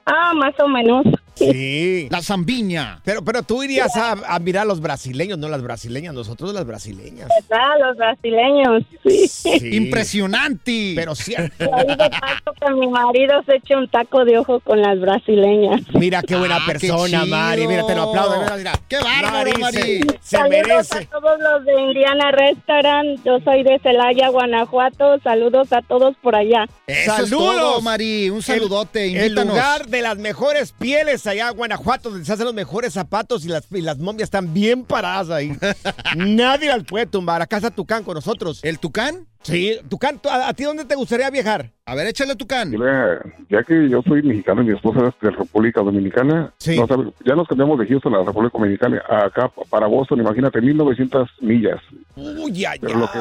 Ah, 0.07 0.33
más 0.35 0.55
o 0.61 0.69
menos. 0.69 1.05
Sí. 1.35 2.09
La 2.11 2.23
zambiña. 2.23 3.01
Pero, 3.05 3.25
pero 3.25 3.43
tú 3.43 3.63
irías 3.63 3.95
a, 3.97 4.13
a 4.13 4.39
mirar 4.39 4.63
a 4.63 4.67
los 4.67 4.81
brasileños, 4.81 5.39
no 5.39 5.49
las 5.49 5.63
brasileñas, 5.63 6.15
nosotros 6.15 6.53
las 6.55 6.65
brasileñas. 6.67 7.29
Ah, 7.51 7.73
los 7.81 7.97
brasileños. 7.97 8.83
Sí. 9.05 9.29
Sí. 9.29 9.75
Impresionante. 9.77 10.93
Pero 10.95 11.15
sí. 11.15 11.35
Ahí 11.37 11.49
de 11.59 11.97
paso 12.11 12.53
que 12.61 12.73
mi 12.75 12.87
marido 12.89 13.43
se 13.47 13.57
eche 13.57 13.77
un 13.77 13.89
taco 13.89 14.25
de 14.25 14.39
ojo 14.39 14.61
con 14.61 14.81
las 14.81 14.99
brasileñas. 15.01 15.83
Mira 15.95 16.23
qué 16.23 16.37
buena 16.37 16.57
Ah, 16.57 16.63
qué 16.67 16.73
persona, 16.73 17.23
chido. 17.23 17.27
Mari. 17.27 17.67
Mira, 17.67 17.87
te 17.87 17.95
lo 17.95 18.03
aplaudo. 18.11 18.41
Mira, 18.43 18.57
mira. 18.57 18.73
Qué 18.89 18.97
bárbaro, 18.99 19.51
Mari. 19.59 19.79
Se, 19.81 19.99
se 20.01 20.19
Saludos 20.37 20.51
merece. 20.69 20.99
a 20.99 21.05
todos 21.07 21.39
los 21.41 21.65
de 21.65 21.81
Indiana 21.81 22.31
Restaurant. 22.31 23.25
Yo 23.25 23.41
soy 23.41 23.63
de 23.65 23.79
Celaya, 23.81 24.29
Guanajuato. 24.29 25.19
Saludos 25.23 25.73
a 25.73 25.83
todos 25.83 26.15
por 26.23 26.37
allá. 26.37 26.67
Eso 26.87 27.17
Saludos. 27.17 27.83
Mari. 27.83 28.31
Un 28.31 28.43
saludote. 28.43 29.05
El 29.07 29.11
Invítanos. 29.33 29.55
lugar 29.55 29.87
de 29.89 30.03
las 30.03 30.17
mejores 30.19 30.73
pieles 30.73 31.24
allá 31.27 31.49
en 31.51 31.57
Guanajuato, 31.57 32.11
donde 32.11 32.25
se 32.25 32.33
hacen 32.33 32.45
los 32.47 32.55
mejores 32.55 32.93
zapatos 32.93 33.45
y 33.45 33.49
las, 33.49 33.71
y 33.73 33.81
las 33.83 33.99
momias 33.99 34.25
están 34.27 34.53
bien 34.55 34.85
paradas 34.85 35.31
ahí. 35.31 35.53
Nadie 36.17 36.69
las 36.69 36.85
puede 36.85 37.07
tumbar. 37.07 37.43
Acá 37.43 37.57
está 37.57 37.71
Tucán 37.71 38.03
con 38.05 38.15
nosotros. 38.15 38.63
¿El 38.65 38.79
Tucán? 38.79 39.27
Sí, 39.43 39.77
Tucán, 39.91 40.19
¿tú- 40.21 40.31
¿a, 40.31 40.49
a 40.49 40.55
ti 40.55 40.65
dónde 40.65 40.87
te 40.87 40.95
gustaría 40.95 41.29
viajar? 41.31 41.71
A 41.85 41.95
ver, 41.95 42.07
échale, 42.07 42.35
Tucán. 42.35 42.71
Mira, 42.71 43.21
ya 43.51 43.63
que 43.63 43.89
yo 43.91 44.01
soy 44.03 44.23
mexicano 44.23 44.63
y 44.63 44.67
mi 44.67 44.75
esposa 44.75 45.09
es 45.09 45.15
de 45.21 45.31
República 45.37 45.83
Dominicana, 45.83 46.53
Sí. 46.59 46.79
no 46.79 46.87
sabe- 46.87 47.13
ya 47.27 47.35
nos 47.35 47.47
cambiamos 47.47 47.79
de 47.79 47.87
Houston 47.87 48.15
a 48.15 48.19
la 48.21 48.25
República 48.25 48.57
Dominicana, 48.57 49.03
acá 49.07 49.51
para 49.69 49.87
Boston, 49.87 50.21
imagínate, 50.21 50.61
1900 50.63 51.29
millas. 51.43 51.79
Uy, 52.17 52.65
ay, 52.65 52.79
Pero 52.81 52.99
lo 53.01 53.11
que, 53.11 53.19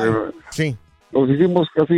Sí. 0.52 0.78
nos 1.12 1.30
hicimos 1.30 1.68
casi, 1.76 1.94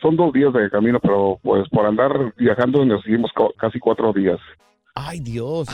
son 0.00 0.14
dos 0.16 0.32
días 0.32 0.52
de 0.52 0.70
camino, 0.70 1.00
pero 1.00 1.40
pues 1.42 1.68
por 1.70 1.86
andar 1.86 2.32
viajando 2.36 2.84
nos 2.84 3.04
hicimos 3.04 3.32
casi 3.58 3.80
cuatro 3.80 4.12
días. 4.12 4.38
Ay, 4.94 5.20
Dios. 5.20 5.68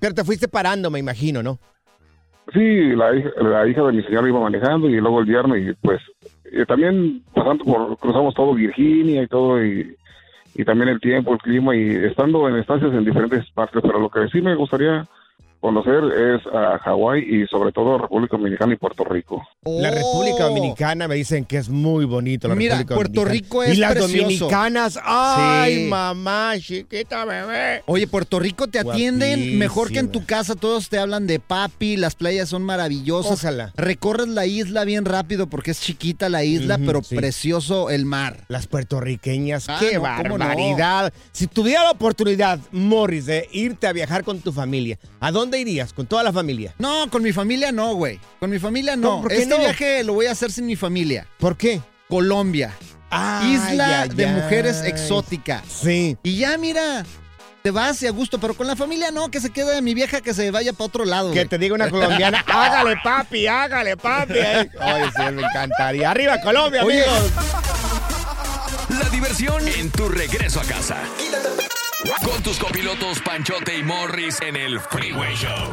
Pero 0.00 0.14
te 0.14 0.24
fuiste 0.24 0.48
parando, 0.48 0.90
me 0.90 0.98
imagino, 0.98 1.42
¿no? 1.42 1.58
Sí, 2.52 2.94
la 2.96 3.14
hija, 3.14 3.30
la 3.42 3.66
hija 3.68 3.82
de 3.82 3.92
mi 3.92 4.02
señora 4.02 4.28
iba 4.28 4.40
manejando 4.40 4.88
y 4.88 4.96
luego 4.96 5.20
el 5.20 5.26
viernes 5.26 5.70
y 5.70 5.72
pues 5.74 6.00
eh, 6.46 6.64
también 6.66 7.22
pasando 7.32 7.64
por, 7.64 7.96
cruzamos 7.98 8.34
todo 8.34 8.54
Virginia 8.54 9.22
y 9.22 9.28
todo 9.28 9.64
y, 9.64 9.94
y 10.54 10.64
también 10.64 10.88
el 10.88 11.00
tiempo, 11.00 11.34
el 11.34 11.38
clima 11.38 11.76
y 11.76 11.90
estando 11.90 12.48
en 12.48 12.56
estancias 12.56 12.92
en 12.92 13.04
diferentes 13.04 13.48
partes, 13.52 13.80
pero 13.82 14.00
lo 14.00 14.10
que 14.10 14.26
sí 14.28 14.40
me 14.40 14.56
gustaría 14.56 15.06
conocer 15.60 16.02
es 16.36 16.46
a 16.54 16.78
Hawái 16.78 17.20
y 17.22 17.46
sobre 17.46 17.72
todo 17.72 17.98
República 17.98 18.36
Dominicana 18.36 18.72
y 18.74 18.76
Puerto 18.76 19.04
Rico. 19.04 19.42
La 19.64 19.90
República 19.90 20.44
Dominicana 20.44 21.06
me 21.06 21.14
dicen 21.16 21.44
que 21.44 21.58
es 21.58 21.68
muy 21.68 22.04
bonito. 22.04 22.48
La 22.48 22.54
Oh. 22.54 22.56
Mira, 22.56 22.76
República 22.78 22.94
Puerto 22.94 23.20
Dominicana. 23.20 23.32
Rico 23.32 23.62
es 23.62 23.74
Y 23.76 23.80
las 23.80 23.92
precioso. 23.92 24.22
dominicanas, 24.24 24.98
ay, 25.02 25.74
Sí. 25.84 25.88
mamá, 25.90 26.52
chiquita 26.58 27.24
bebé. 27.24 27.82
Oye, 27.86 28.06
Puerto 28.06 28.38
Rico 28.40 28.66
te 28.68 28.78
atienden 28.78 29.58
mejor 29.58 29.90
que 29.92 29.98
en 29.98 30.10
tu 30.10 30.24
casa. 30.24 30.54
Todos 30.54 30.88
te 30.88 30.98
hablan 30.98 31.26
de 31.26 31.38
papi, 31.40 31.96
las 31.96 32.14
playas 32.14 32.48
son 32.48 32.62
maravillosas. 32.62 33.32
Ojalá. 33.32 33.72
Recorres 33.76 34.28
la 34.28 34.46
isla 34.46 34.84
bien 34.84 35.04
rápido 35.04 35.46
porque 35.48 35.72
es 35.72 35.80
chiquita 35.80 36.28
la 36.28 36.42
isla, 36.44 36.78
pero 36.78 37.02
sí. 37.02 37.14
precioso 37.16 37.90
el 37.90 38.04
mar. 38.06 38.38
Las 38.48 38.66
puertorriqueñas, 38.66 39.68
Ah, 39.68 39.76
qué 39.78 39.94
no, 39.96 40.02
¿cómo 40.02 40.38
no? 40.38 40.44
barbaridad. 40.46 41.12
Si 41.32 41.46
tuviera 41.46 41.84
la 41.84 41.90
oportunidad, 41.92 42.58
Morris, 42.72 43.26
de 43.26 43.48
irte 43.52 43.86
a 43.86 43.92
viajar 43.92 44.24
con 44.24 44.40
tu 44.40 44.52
familia, 44.52 44.98
¿a 45.20 45.30
dónde 45.32 45.49
irías? 45.58 45.92
¿Con 45.92 46.06
toda 46.06 46.22
la 46.22 46.32
familia? 46.32 46.74
No, 46.78 47.08
con 47.10 47.22
mi 47.22 47.32
familia 47.32 47.72
no, 47.72 47.94
güey. 47.94 48.20
Con 48.38 48.50
mi 48.50 48.58
familia 48.58 48.96
no. 48.96 49.10
¿Cómo? 49.10 49.22
¿Por 49.22 49.30
qué 49.32 49.38
este 49.42 49.48
no? 49.54 49.58
viaje 49.58 50.04
lo 50.04 50.14
voy 50.14 50.26
a 50.26 50.32
hacer 50.32 50.52
sin 50.52 50.66
mi 50.66 50.76
familia. 50.76 51.26
¿Por 51.38 51.56
qué? 51.56 51.80
Colombia. 52.08 52.72
Ay, 53.10 53.54
Isla 53.54 54.02
ay, 54.02 54.08
de 54.10 54.26
ay. 54.26 54.32
mujeres 54.34 54.82
exótica. 54.84 55.62
Sí. 55.68 56.16
Y 56.22 56.36
ya, 56.36 56.56
mira, 56.58 57.04
te 57.62 57.70
vas 57.70 58.00
y 58.02 58.06
a 58.06 58.10
gusto, 58.10 58.38
pero 58.40 58.54
con 58.54 58.66
la 58.66 58.76
familia 58.76 59.10
no, 59.10 59.30
que 59.30 59.40
se 59.40 59.50
quede 59.50 59.82
mi 59.82 59.94
vieja 59.94 60.20
que 60.20 60.32
se 60.32 60.50
vaya 60.50 60.72
para 60.72 60.86
otro 60.86 61.04
lado. 61.04 61.30
Que 61.30 61.40
güey. 61.40 61.48
te 61.48 61.58
diga 61.58 61.74
una 61.74 61.90
colombiana, 61.90 62.44
hágale 62.46 62.96
papi, 63.02 63.46
hágale 63.46 63.96
papi. 63.96 64.34
Ay, 64.38 64.70
Oye, 64.80 65.10
sí, 65.16 65.32
me 65.32 65.42
encantaría. 65.42 66.10
Arriba 66.10 66.40
Colombia, 66.40 66.84
Oye. 66.84 67.02
amigos. 67.04 67.30
La 68.98 69.08
diversión 69.10 69.66
en 69.68 69.90
tu 69.90 70.08
regreso 70.08 70.60
a 70.60 70.64
casa. 70.64 70.96
Con 72.02 72.42
tus 72.42 72.58
copilotos 72.58 73.20
Panchote 73.20 73.76
y 73.76 73.82
Morris 73.82 74.40
en 74.40 74.56
el 74.56 74.80
Freeway 74.80 75.34
Show. 75.34 75.70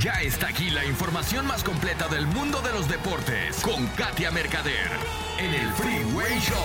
Ya 0.00 0.22
está 0.22 0.48
aquí 0.48 0.70
la 0.70 0.82
información 0.86 1.46
más 1.46 1.62
completa 1.62 2.08
del 2.08 2.26
mundo 2.26 2.62
de 2.62 2.72
los 2.72 2.88
deportes 2.88 3.60
con 3.60 3.86
Katia 3.88 4.30
Mercader 4.30 4.88
en 5.38 5.52
el 5.54 5.70
Freeway 5.74 6.40
Show. 6.40 6.56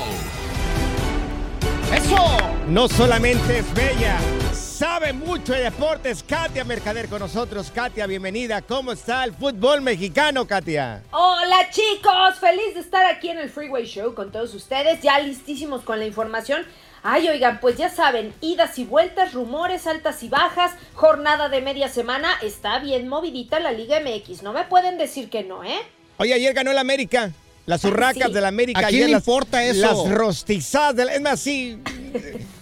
¡Eso! 1.94 2.38
No 2.70 2.88
solamente 2.88 3.60
es 3.60 3.74
bella, 3.74 4.18
sabe 4.54 5.12
mucho 5.12 5.52
de 5.52 5.64
deportes. 5.64 6.24
Katia 6.24 6.64
Mercader 6.64 7.10
con 7.10 7.20
nosotros. 7.20 7.72
Katia, 7.76 8.08
bienvenida. 8.08 8.62
¿Cómo 8.62 8.94
está 8.94 9.26
el 9.26 9.34
fútbol 9.34 9.82
mexicano, 9.82 10.48
Katia? 10.48 11.04
Hola 11.12 11.70
chicos, 11.72 12.40
feliz 12.40 12.74
de 12.74 12.80
estar 12.80 13.06
aquí 13.06 13.28
en 13.28 13.40
el 13.40 13.50
Freeway 13.50 13.86
Show 13.86 14.14
con 14.14 14.32
todos 14.32 14.54
ustedes, 14.54 15.02
ya 15.02 15.20
listísimos 15.20 15.82
con 15.82 16.00
la 16.00 16.06
información. 16.06 16.66
Ay, 17.04 17.28
oigan, 17.28 17.60
pues 17.60 17.76
ya 17.76 17.90
saben, 17.90 18.34
idas 18.40 18.80
y 18.80 18.86
vueltas, 18.86 19.34
rumores, 19.34 19.88
altas 19.88 20.24
y 20.24 20.30
bajas, 20.30 20.72
jornada 20.94 21.50
de 21.50 21.62
media 21.62 21.90
semana, 21.90 22.30
está 22.42 22.80
bien 22.80 23.10
movidita 23.10 23.60
la 23.60 23.74
Liga 23.74 24.00
MX, 24.00 24.42
no 24.42 24.54
me 24.54 24.64
pueden 24.64 24.98
decir 24.98 25.30
que 25.30 25.44
no, 25.44 25.66
¿eh? 25.66 25.80
Oye, 26.18 26.34
ayer 26.34 26.54
ganó 26.54 26.72
el 26.72 26.78
América. 26.78 27.32
Las 27.66 27.84
urracas 27.86 28.28
sí. 28.28 28.34
del 28.34 28.46
América. 28.46 28.80
¿A 28.80 28.84
quién 28.84 28.96
ayer 28.96 29.06
le 29.08 29.12
las- 29.14 29.22
importa 29.28 29.64
eso? 29.64 29.82
Las 29.82 30.10
rostizadas 30.18 30.96
del... 30.96 31.10
Es 31.10 31.22
más, 31.22 31.40
sí, 31.40 31.78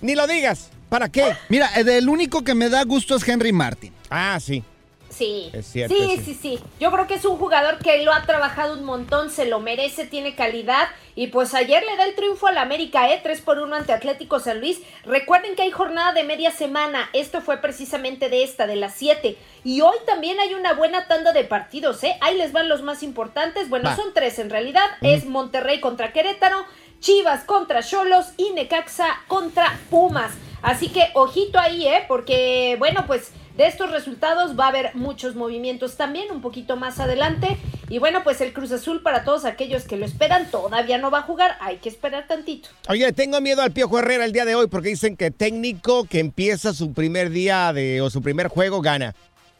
ni 0.01 0.15
lo 0.15 0.27
digas. 0.27 0.69
¿Para 0.89 1.09
qué? 1.09 1.35
Mira, 1.49 1.67
el 1.75 2.09
único 2.09 2.43
que 2.43 2.53
me 2.53 2.69
da 2.69 2.83
gusto 2.83 3.15
es 3.15 3.27
Henry 3.27 3.51
Martin. 3.51 3.93
Ah, 4.09 4.39
sí. 4.39 4.63
Sí, 5.11 5.49
Es 5.53 5.67
cierto, 5.67 5.93
sí, 5.95 6.15
sí. 6.15 6.23
sí, 6.23 6.39
sí. 6.41 6.59
Yo 6.79 6.91
creo 6.91 7.05
que 7.05 7.15
es 7.15 7.25
un 7.25 7.37
jugador 7.37 7.77
que 7.79 8.01
lo 8.03 8.13
ha 8.13 8.23
trabajado 8.23 8.73
un 8.73 8.83
montón, 8.85 9.29
se 9.29 9.45
lo 9.45 9.59
merece, 9.59 10.05
tiene 10.05 10.35
calidad. 10.35 10.87
Y 11.15 11.27
pues 11.27 11.53
ayer 11.53 11.83
le 11.83 11.97
da 11.97 12.05
el 12.05 12.15
triunfo 12.15 12.47
al 12.47 12.57
América, 12.57 13.11
¿eh? 13.11 13.19
3 13.21 13.41
por 13.41 13.59
1 13.59 13.75
ante 13.75 13.91
Atlético 13.91 14.39
San 14.39 14.61
Luis. 14.61 14.79
Recuerden 15.03 15.55
que 15.55 15.63
hay 15.63 15.71
jornada 15.71 16.13
de 16.13 16.23
media 16.23 16.51
semana. 16.51 17.09
Esto 17.11 17.41
fue 17.41 17.57
precisamente 17.57 18.29
de 18.29 18.43
esta, 18.43 18.67
de 18.67 18.77
las 18.77 18.95
7. 18.95 19.37
Y 19.65 19.81
hoy 19.81 19.97
también 20.05 20.39
hay 20.39 20.53
una 20.53 20.73
buena 20.73 21.07
tanda 21.07 21.33
de 21.33 21.43
partidos, 21.43 22.03
¿eh? 22.03 22.15
Ahí 22.21 22.37
les 22.37 22.53
van 22.53 22.69
los 22.69 22.81
más 22.81 23.03
importantes. 23.03 23.69
Bueno, 23.69 23.89
Va. 23.89 23.95
son 23.95 24.13
tres 24.13 24.39
en 24.39 24.49
realidad. 24.49 24.85
Es 25.01 25.25
Monterrey 25.25 25.81
contra 25.81 26.13
Querétaro, 26.13 26.65
Chivas 27.01 27.43
contra 27.43 27.83
Cholos 27.83 28.27
y 28.37 28.51
Necaxa 28.51 29.07
contra 29.27 29.77
Pumas. 29.89 30.31
Así 30.61 30.89
que 30.89 31.09
ojito 31.15 31.59
ahí, 31.59 31.87
¿eh? 31.87 32.05
Porque, 32.07 32.75
bueno, 32.79 33.05
pues 33.07 33.31
de 33.57 33.67
estos 33.67 33.91
resultados 33.91 34.57
va 34.59 34.65
a 34.65 34.69
haber 34.69 34.95
muchos 34.95 35.35
movimientos 35.35 35.97
también 35.97 36.31
un 36.31 36.41
poquito 36.41 36.77
más 36.77 36.99
adelante. 36.99 37.57
Y 37.89 37.99
bueno, 37.99 38.23
pues 38.23 38.39
el 38.41 38.53
Cruz 38.53 38.71
Azul 38.71 39.01
para 39.01 39.23
todos 39.23 39.45
aquellos 39.45 39.83
que 39.83 39.97
lo 39.97 40.05
esperan 40.05 40.49
todavía 40.49 40.97
no 40.97 41.11
va 41.11 41.19
a 41.19 41.23
jugar. 41.23 41.57
Hay 41.59 41.77
que 41.77 41.89
esperar 41.89 42.27
tantito. 42.27 42.69
Oye, 42.87 43.11
tengo 43.11 43.41
miedo 43.41 43.61
al 43.61 43.71
Piojo 43.71 43.99
Herrera 43.99 44.25
el 44.25 44.31
día 44.31 44.45
de 44.45 44.55
hoy 44.55 44.67
porque 44.67 44.89
dicen 44.89 45.17
que 45.17 45.31
técnico 45.31 46.05
que 46.05 46.19
empieza 46.19 46.73
su 46.73 46.93
primer 46.93 47.29
día 47.29 47.73
de 47.73 48.01
o 48.01 48.09
su 48.09 48.21
primer 48.21 48.47
juego 48.47 48.81
gana. 48.81 49.13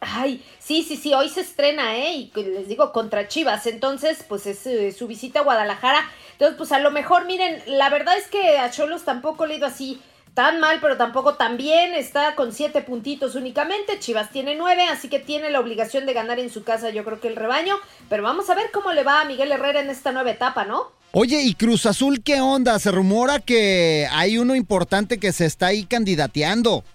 Ay, 0.04 0.44
sí, 0.58 0.82
sí, 0.82 0.98
sí, 0.98 1.14
hoy 1.14 1.30
se 1.30 1.42
estrena, 1.42 1.96
¿eh? 1.96 2.14
Y 2.16 2.32
les 2.36 2.68
digo, 2.68 2.92
contra 2.92 3.28
Chivas. 3.28 3.68
Entonces, 3.68 4.26
pues 4.28 4.48
es 4.48 4.66
eh, 4.66 4.92
su 4.92 5.08
visita 5.08 5.42
a 5.42 5.44
Guadalajara. 5.44 6.10
Entonces, 6.32 6.58
pues 6.58 6.72
a 6.72 6.80
lo 6.80 6.90
mejor, 6.90 7.26
miren, 7.26 7.62
la 7.68 7.88
verdad 7.90 8.18
es 8.18 8.28
que 8.28 8.58
a 8.58 8.72
Cholos 8.72 9.04
tampoco 9.04 9.46
le 9.46 9.54
ha 9.54 9.58
ido 9.58 9.68
así 9.68 10.02
tan 10.34 10.60
mal, 10.60 10.80
pero 10.82 10.98
tampoco 10.98 11.36
tan 11.36 11.58
bien. 11.58 11.94
Está 11.94 12.36
con 12.36 12.54
siete 12.54 12.82
puntitos 12.82 13.36
únicamente. 13.36 14.00
Chivas 14.00 14.32
tiene 14.32 14.56
nueve, 14.56 14.84
así 14.84 15.10
que 15.10 15.20
tiene 15.20 15.50
la 15.50 15.60
obligación 15.60 16.06
de 16.06 16.14
ganar 16.14 16.40
en 16.40 16.50
su 16.50 16.64
casa, 16.64 16.90
yo 16.90 17.04
creo 17.04 17.20
que 17.20 17.28
el 17.28 17.36
rebaño. 17.36 17.76
Pero 18.10 18.24
vamos 18.24 18.50
a 18.50 18.56
ver 18.56 18.72
cómo 18.72 18.92
le 18.94 19.04
va 19.04 19.22
a 19.22 19.26
Miguel 19.26 19.52
Herrera 19.52 19.82
en 19.82 19.90
esta 19.90 20.12
nueva 20.12 20.32
etapa, 20.32 20.66
¿no? 20.66 20.92
Oye, 21.14 21.42
¿y 21.42 21.56
Cruz 21.56 21.86
Azul 21.86 22.24
qué 22.24 22.40
onda? 22.40 22.80
Se 22.80 22.90
rumora 22.90 23.40
que 23.40 24.08
hay 24.12 24.38
uno 24.38 24.56
importante 24.56 25.20
que 25.20 25.34
se 25.34 25.46
está 25.46 25.68
ahí 25.68 25.84
candidateando. 25.84 26.86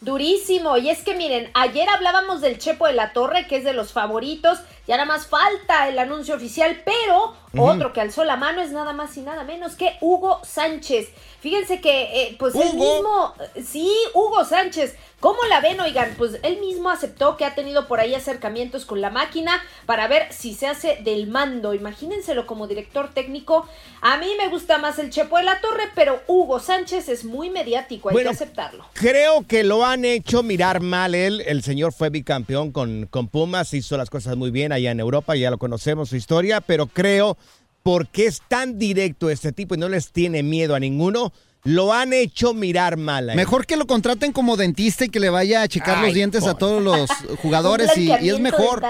Durísimo. 0.00 0.76
Y 0.76 0.90
es 0.90 1.02
que 1.02 1.16
miren, 1.16 1.50
ayer 1.54 1.88
hablábamos 1.88 2.40
del 2.40 2.58
Chepo 2.58 2.86
de 2.86 2.92
la 2.92 3.12
Torre, 3.12 3.46
que 3.48 3.56
es 3.56 3.64
de 3.64 3.72
los 3.72 3.92
favoritos. 3.92 4.58
Ya 4.86 4.96
nada 4.96 5.06
más 5.06 5.26
falta 5.26 5.88
el 5.88 5.98
anuncio 5.98 6.34
oficial, 6.34 6.82
pero 6.84 7.34
otro 7.56 7.92
que 7.92 8.00
alzó 8.00 8.24
la 8.24 8.36
mano 8.36 8.60
es 8.60 8.72
nada 8.72 8.92
más 8.92 9.16
y 9.16 9.22
nada 9.22 9.44
menos 9.44 9.76
que 9.76 9.96
Hugo 10.00 10.40
Sánchez. 10.44 11.08
Fíjense 11.40 11.80
que, 11.80 12.22
eh, 12.22 12.36
pues 12.38 12.54
él 12.54 12.70
Hugo. 12.74 12.94
mismo, 12.94 13.34
sí, 13.64 13.92
Hugo 14.14 14.44
Sánchez. 14.44 14.96
¿Cómo 15.20 15.38
la 15.48 15.60
ven, 15.60 15.80
oigan? 15.80 16.14
Pues 16.18 16.38
él 16.42 16.60
mismo 16.60 16.90
aceptó 16.90 17.38
que 17.38 17.46
ha 17.46 17.54
tenido 17.54 17.88
por 17.88 17.98
ahí 17.98 18.14
acercamientos 18.14 18.84
con 18.84 19.00
la 19.00 19.08
máquina 19.08 19.52
para 19.86 20.06
ver 20.06 20.30
si 20.30 20.52
se 20.52 20.66
hace 20.66 20.98
del 21.02 21.28
mando. 21.28 21.72
Imagínenselo 21.72 22.46
como 22.46 22.66
director 22.66 23.08
técnico. 23.14 23.66
A 24.02 24.18
mí 24.18 24.26
me 24.36 24.48
gusta 24.48 24.76
más 24.76 24.98
el 24.98 25.08
Chepo 25.08 25.38
de 25.38 25.44
la 25.44 25.60
Torre, 25.62 25.84
pero 25.94 26.20
Hugo 26.26 26.60
Sánchez 26.60 27.08
es 27.08 27.24
muy 27.24 27.48
mediático, 27.48 28.10
hay 28.10 28.14
Bueno, 28.14 28.30
que 28.30 28.34
aceptarlo. 28.34 28.84
Creo 28.92 29.46
que 29.46 29.64
lo 29.64 29.86
han 29.86 30.04
hecho 30.04 30.42
mirar 30.42 30.80
mal 30.80 31.14
él. 31.14 31.42
El 31.46 31.62
señor 31.62 31.94
fue 31.94 32.10
bicampeón 32.10 32.70
con, 32.70 33.06
con 33.06 33.28
Pumas, 33.28 33.72
hizo 33.72 33.96
las 33.96 34.10
cosas 34.10 34.36
muy 34.36 34.50
bien 34.50 34.72
allá 34.74 34.90
en 34.90 35.00
Europa, 35.00 35.36
ya 35.36 35.50
lo 35.50 35.58
conocemos 35.58 36.10
su 36.10 36.16
historia, 36.16 36.60
pero 36.60 36.86
creo 36.86 37.36
porque 37.82 38.26
es 38.26 38.42
tan 38.48 38.78
directo 38.78 39.30
este 39.30 39.52
tipo 39.52 39.74
y 39.74 39.78
no 39.78 39.88
les 39.88 40.10
tiene 40.10 40.42
miedo 40.42 40.74
a 40.74 40.80
ninguno, 40.80 41.32
lo 41.64 41.92
han 41.92 42.12
hecho 42.12 42.54
mirar 42.54 42.96
mal. 42.96 43.30
a. 43.30 43.34
Mejor 43.34 43.66
que 43.66 43.76
lo 43.76 43.86
contraten 43.86 44.32
como 44.32 44.56
dentista 44.56 45.04
y 45.04 45.08
que 45.08 45.20
le 45.20 45.30
vaya 45.30 45.62
a 45.62 45.68
checar 45.68 45.98
Ay, 45.98 46.06
los 46.06 46.14
dientes 46.14 46.46
a 46.46 46.54
todos 46.54 46.82
los 46.82 47.10
jugadores 47.42 47.96
y, 47.96 48.08
y 48.08 48.30
es 48.30 48.38
mejor. 48.40 48.82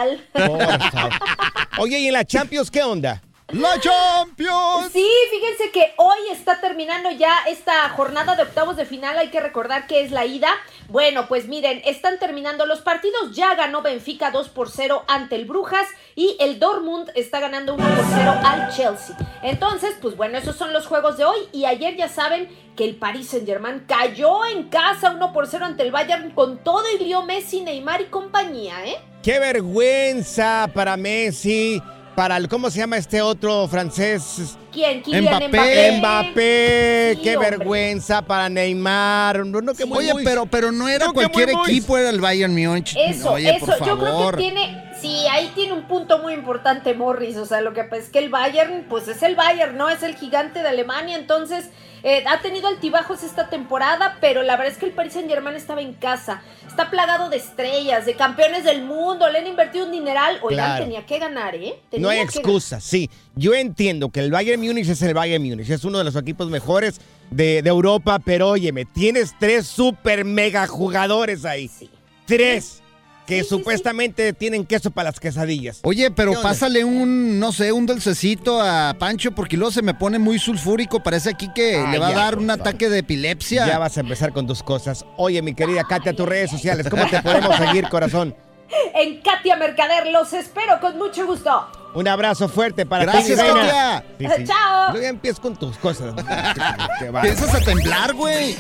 Oye, 1.79 1.99
¿y 1.99 2.07
en 2.07 2.13
la 2.13 2.25
Champions 2.25 2.71
qué 2.71 2.83
onda? 2.83 3.23
¡La 3.49 3.79
Champions! 3.79 4.91
Sí, 4.93 5.07
fíjense 5.31 5.71
que 5.71 5.93
hoy 5.99 6.19
está 6.33 6.61
terminando 6.61 7.11
ya 7.11 7.37
esta 7.47 7.91
jornada 7.91 8.37
de 8.37 8.43
octavos 8.43 8.77
de 8.77 8.87
final. 8.87 9.19
Hay 9.19 9.29
que 9.29 9.39
recordar 9.39 9.87
que 9.87 10.03
es 10.03 10.11
la 10.11 10.25
ida. 10.25 10.49
Bueno, 10.89 11.27
pues 11.29 11.49
miren, 11.49 11.81
están 11.85 12.19
terminando 12.19 12.67
los 12.67 12.81
partidos. 12.81 13.35
Ya 13.35 13.55
ganó 13.55 13.83
Benfica 13.83 14.31
2 14.31 14.49
por 14.51 14.71
0 14.71 15.05
ante 15.09 15.37
el 15.37 15.47
Brujas 15.47 15.87
y 16.15 16.37
el 16.41 16.59
Dortmund 16.59 17.11
está 17.15 17.41
ganando 17.41 17.75
1 17.75 17.85
por 17.85 18.05
0 18.15 18.35
al 18.45 18.71
Chelsea. 18.71 19.17
Entonces, 19.43 19.97
pues 20.01 20.17
bueno, 20.17 20.39
esos 20.39 20.57
son 20.57 20.73
los 20.73 20.87
juegos 20.87 21.17
de 21.17 21.25
hoy. 21.25 21.39
Y 21.53 21.65
ayer 21.65 21.97
ya 21.97 22.09
saben 22.09 22.49
que 22.77 22.85
el 22.85 22.97
Paris 22.97 23.29
Saint 23.29 23.47
Germain 23.47 23.85
cayó 23.87 24.45
en 24.45 24.65
casa 24.69 25.13
1 25.13 25.33
por 25.33 25.47
0 25.47 25.65
ante 25.65 25.83
el 25.83 25.93
Bayern 25.93 26.31
con 26.31 26.59
todo 26.63 26.85
y 26.95 27.05
Leo 27.05 27.23
Messi, 27.23 27.63
Neymar 27.63 28.03
y 28.03 28.07
compañía, 28.07 28.85
¿eh? 28.85 28.97
¡Qué 29.23 29.39
vergüenza 29.39 30.71
para 30.75 30.97
Messi! 30.97 31.81
Para 32.15 32.37
el, 32.37 32.49
¿cómo 32.49 32.71
se 32.71 32.79
llama 32.79 32.97
este 32.97 33.21
otro 33.21 33.67
francés? 33.67 34.57
¿Quién? 34.73 35.03
Kylian 35.03 35.25
Mbappé. 35.25 35.49
Mbappé. 35.49 35.99
Mbappé, 35.99 37.13
Sí, 37.17 37.23
qué 37.23 37.37
hombre. 37.37 37.51
vergüenza 37.51 38.23
para 38.23 38.49
Neymar. 38.49 39.45
No, 39.45 39.61
no, 39.61 39.75
que 39.75 39.85
muy, 39.85 39.99
Oye, 39.99 40.13
muy- 40.15 40.25
pero, 40.25 40.47
pero 40.47 40.71
no 40.71 40.89
era 40.89 41.07
No, 41.07 41.13
cualquier 41.13 41.51
equipo, 41.51 41.99
era 41.99 42.11
el 42.11 42.21
Bayern 42.21 42.55
Múnich. 42.55 42.95
Eso, 42.97 43.33
Oye, 43.33 43.57
eso, 43.57 43.67
por 43.67 43.85
yo 43.85 43.99
creo 43.99 44.31
que 44.31 44.37
tiene, 44.37 44.84
Sí, 45.05 45.27
ahí 45.31 45.53
tiene 45.55 45.75
un 45.75 45.83
punto 45.83 46.19
muy 46.21 46.33
importante 46.33 46.95
Morris, 46.95 47.37
o 47.37 47.45
sea, 47.45 47.61
lo 47.61 47.75
que 47.75 47.85
pasa 47.85 48.03
es 48.05 48.09
que 48.09 48.21
el 48.21 48.31
Bayern, 48.31 48.87
pues 48.89 49.07
es 49.07 49.23
el 49.23 49.37
Bayern, 49.37 49.77
no 49.77 49.91
es 49.91 50.03
el 50.03 50.17
gigante 50.17 50.63
de 50.63 50.69
Alemania, 50.69 51.19
entonces 51.19 51.69
eh, 52.03 52.25
ha 52.27 52.41
tenido 52.41 52.69
altibajos 52.69 53.23
esta 53.23 53.51
temporada, 53.51 54.17
pero 54.23 54.43
la 54.43 54.57
verdad 54.57 54.73
es 54.73 54.79
que 54.79 54.87
el 54.87 54.93
Paris 54.93 55.13
Saint 55.13 55.29
Germain 55.29 55.57
estaba 55.57 55.83
en 55.83 55.93
casa, 55.93 56.43
está 56.67 56.89
plagado 56.89 57.29
de 57.29 57.37
estrellas, 57.37 58.07
de 58.07 58.15
campeones 58.15 58.65
del 58.65 58.83
mundo, 58.83 59.29
le 59.29 59.41
han 59.41 59.47
invertido 59.47 59.85
un 59.85 59.93
dineral, 59.93 60.39
oigan, 60.43 60.69
Claro. 60.69 60.85
tenía 60.85 61.05
que 61.05 61.19
ganar, 61.19 61.55
¿eh? 61.55 61.75
Tenía 61.91 62.03
No 62.07 62.09
hay 62.11 62.21
excusa, 62.21 62.81
sí. 62.81 63.11
Yo 63.35 63.53
entiendo 63.53 64.09
que 64.09 64.21
el 64.21 64.31
Bayern 64.31 64.63
Múnich 64.63 64.89
es 64.89 65.03
el 65.03 65.13
Bayern 65.13 65.45
Múnich, 65.45 65.69
es 65.69 65.85
uno 65.85 65.99
de 65.99 66.05
los 66.05 66.17
equipos 66.17 66.49
mejores 66.49 66.99
de, 67.31 67.61
de 67.61 67.69
Europa, 67.69 68.19
pero 68.25 68.49
óyeme, 68.49 68.87
tienes 68.87 69.35
tres 69.39 69.67
super 69.67 70.25
mega 70.25 70.67
jugadores 70.67 71.45
ahí. 71.45 71.69
Sí. 71.69 71.91
Tres. 72.27 72.81
Que 73.27 73.39
Sí, 73.39 73.43
sí, 73.45 73.49
supuestamente 73.49 74.33
tienen 74.35 74.67
queso 74.67 74.91
para 74.91 75.11
las 75.11 75.19
quesadillas. 75.19 75.81
Oye, 75.83 76.11
pero 76.11 76.41
pásale 76.43 76.85
un, 76.85 77.39
no 77.41 77.53
sé, 77.53 77.73
un 77.73 77.87
dulcecito 77.87 78.61
a 78.61 78.95
Pancho 78.99 79.33
porque 79.33 79.57
luego 79.57 79.73
se 79.73 79.81
me 79.83 79.95
pone 79.95 80.19
muy 80.19 80.39
sulfúrico. 80.39 81.03
Parece 81.03 81.31
aquí 81.31 81.49
que 81.55 81.77
Ah, 81.77 81.91
le 81.91 81.99
va 81.99 82.11
ya, 82.11 82.17
a 82.17 82.21
dar 82.25 82.35
por 82.35 82.43
un 82.43 82.51
ataque 82.51 82.91
de 82.91 82.99
epilepsia. 82.99 83.67
Ya 83.67 83.79
vas 83.79 83.97
a 83.97 84.01
empezar 84.01 84.33
con 84.33 84.47
tus 84.47 84.63
cosas. 84.63 85.07
Oye, 85.17 85.41
mi 85.41 85.55
querida 85.55 85.85
Katia, 85.89 86.13
tus 86.15 86.29
redes 86.29 86.51
sociales, 86.51 86.87
¿cómo 86.91 87.07
te 87.09 87.23
podemos 87.23 87.57
seguir, 87.57 87.89
corazón? 87.89 88.35
En 88.95 89.21
Katia 89.21 89.57
Mercader, 89.57 90.09
los 90.09 90.33
espero 90.33 90.81
con 90.81 90.97
mucho 90.99 91.27
gusto. 91.27 91.67
Un 91.95 92.09
abrazo 92.09 92.49
fuerte 92.49 92.85
para 92.87 93.05
ti, 93.05 93.11
Gracias, 93.13 93.39
reina. 93.39 93.55
Katia. 93.61 94.05
Sí, 94.19 94.27
sí. 94.37 94.45
Chao. 94.47 94.91
Luego 94.91 95.03
ya 95.03 95.09
empiezas 95.09 95.41
con 95.41 95.57
tus 95.57 95.77
cosas. 95.79 96.15
Bárbaro. 97.01 97.23
Piensas 97.23 97.55
a 97.55 97.61
temblar, 97.61 98.15
güey. 98.15 98.57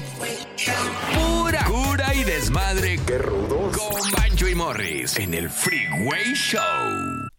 Pura 1.14 1.64
cura 1.64 2.14
y 2.14 2.22
desmadre. 2.22 3.00
Qué 3.05 3.18
rudos. 3.18 3.77
Con 3.77 4.11
Bancho 4.12 4.48
y 4.48 4.55
Morris 4.55 5.16
en 5.18 5.35
el 5.35 5.50
Freeway 5.50 6.33
Show. 6.35 7.13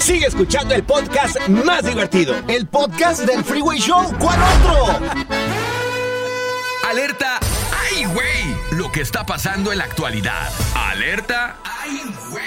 Sigue 0.00 0.26
escuchando 0.26 0.74
el 0.74 0.82
podcast 0.82 1.38
más 1.48 1.84
divertido. 1.84 2.34
El 2.48 2.66
podcast 2.66 3.20
del 3.20 3.44
Freeway 3.44 3.78
Show. 3.78 4.02
¿Cuál 4.18 4.38
otro? 4.42 5.06
Alerta. 6.88 7.38
¡Ay, 7.70 8.04
güey! 8.06 8.56
Lo 8.72 8.90
que 8.90 9.00
está 9.02 9.24
pasando 9.24 9.70
en 9.70 9.78
la 9.78 9.84
actualidad. 9.84 10.50
Alerta. 10.74 11.56
¡Ay, 11.64 12.02
güey! 12.30 12.44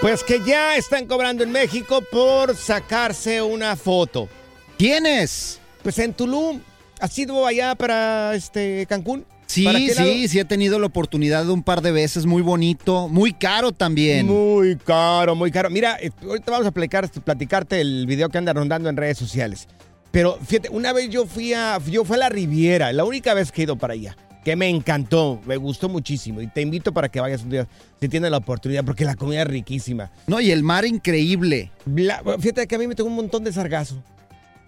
Pues 0.00 0.24
que 0.24 0.40
ya 0.44 0.74
están 0.76 1.06
cobrando 1.06 1.44
en 1.44 1.52
México 1.52 2.02
por 2.10 2.56
sacarse 2.56 3.40
una 3.40 3.76
foto. 3.76 4.28
¿Quiénes? 4.76 5.60
Pues 5.84 5.98
en 6.00 6.12
Tulum. 6.14 6.60
¿Has 6.98 7.16
ido 7.16 7.46
allá 7.46 7.76
para 7.76 8.34
este 8.34 8.86
Cancún? 8.88 9.24
Sí, 9.52 9.64
sí, 10.04 10.28
sí 10.28 10.38
he 10.38 10.44
tenido 10.44 10.78
la 10.78 10.86
oportunidad 10.86 11.44
de 11.44 11.52
un 11.52 11.62
par 11.62 11.82
de 11.82 11.92
veces. 11.92 12.26
Muy 12.26 12.42
bonito, 12.42 13.08
muy 13.08 13.32
caro 13.32 13.72
también. 13.72 14.26
Muy 14.26 14.76
caro, 14.76 15.34
muy 15.34 15.50
caro. 15.50 15.68
Mira, 15.70 15.96
eh, 16.00 16.10
ahorita 16.22 16.50
vamos 16.50 16.66
a 16.66 16.70
platicar, 16.70 17.10
platicarte 17.10 17.80
el 17.80 18.06
video 18.06 18.28
que 18.28 18.38
anda 18.38 18.52
rondando 18.52 18.88
en 18.88 18.96
redes 18.96 19.18
sociales. 19.18 19.68
Pero 20.10 20.38
fíjate, 20.46 20.68
una 20.70 20.92
vez 20.92 21.08
yo 21.10 21.26
fui 21.26 21.52
a, 21.54 21.78
yo 21.90 22.04
fui 22.04 22.16
a 22.16 22.18
la 22.20 22.28
Riviera, 22.28 22.92
la 22.92 23.04
única 23.04 23.34
vez 23.34 23.50
que 23.52 23.62
he 23.62 23.64
ido 23.64 23.76
para 23.76 23.94
allá, 23.94 24.16
que 24.44 24.56
me 24.56 24.68
encantó, 24.68 25.40
me 25.46 25.56
gustó 25.56 25.88
muchísimo. 25.88 26.40
Y 26.42 26.46
te 26.48 26.60
invito 26.60 26.92
para 26.92 27.08
que 27.08 27.20
vayas 27.20 27.42
un 27.42 27.50
día 27.50 27.66
si 28.00 28.08
tienes 28.08 28.30
la 28.30 28.36
oportunidad, 28.38 28.84
porque 28.84 29.04
la 29.04 29.14
comida 29.16 29.42
es 29.42 29.48
riquísima. 29.48 30.10
No, 30.26 30.40
y 30.40 30.50
el 30.50 30.62
mar 30.62 30.84
increíble. 30.84 31.70
La- 31.86 32.22
fíjate 32.38 32.66
que 32.66 32.74
a 32.74 32.78
mí 32.78 32.86
me 32.86 32.94
tocó 32.94 33.08
un 33.08 33.16
montón 33.16 33.44
de 33.44 33.52
sargazo. 33.52 34.02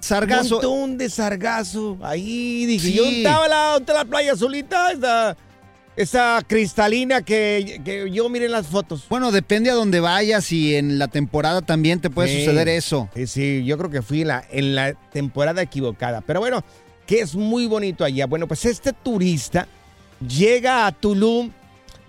Sargazo. 0.05 0.57
Un 0.61 0.63
montón 0.81 0.99
de 0.99 1.09
sargazo. 1.11 1.99
Ahí 2.03 2.67
dije, 2.67 2.89
Sí. 2.89 2.95
yo 2.95 3.05
¿dónde 3.05 3.17
estaba 3.19 3.49
la, 3.49 3.83
la 3.87 4.05
playa 4.05 4.33
azulita? 4.33 4.93
Esa, 4.93 5.37
esa 5.97 6.43
cristalina 6.47 7.23
que, 7.23 7.81
que 7.85 8.11
yo 8.11 8.29
miré 8.29 8.47
en 8.47 8.53
las 8.53 8.67
fotos. 8.67 9.05
Bueno, 9.09 9.31
depende 9.33 9.71
a 9.71 9.75
dónde 9.75 10.01
vayas 10.01 10.51
y 10.53 10.75
en 10.77 10.99
la 10.99 11.09
temporada 11.09 11.63
también 11.63 12.01
te 12.01 12.11
puede 12.11 12.29
Sí. 12.29 12.45
suceder 12.45 12.69
eso. 12.69 13.09
Sí, 13.15 13.27
sí, 13.27 13.65
yo 13.65 13.79
creo 13.79 13.91
que 13.91 14.03
fui 14.03 14.25
la, 14.25 14.45
en 14.51 14.75
la 14.75 14.95
temporada 15.13 15.63
equivocada. 15.63 16.21
Pero 16.21 16.41
bueno, 16.41 16.65
que 17.07 17.21
es 17.21 17.35
muy 17.35 17.67
bonito 17.67 18.05
allá. 18.05 18.27
Bueno, 18.27 18.49
pues 18.49 18.65
este 18.65 18.93
turista 18.93 19.69
llega 20.27 20.87
a 20.87 20.93
Tulum. 20.93 21.51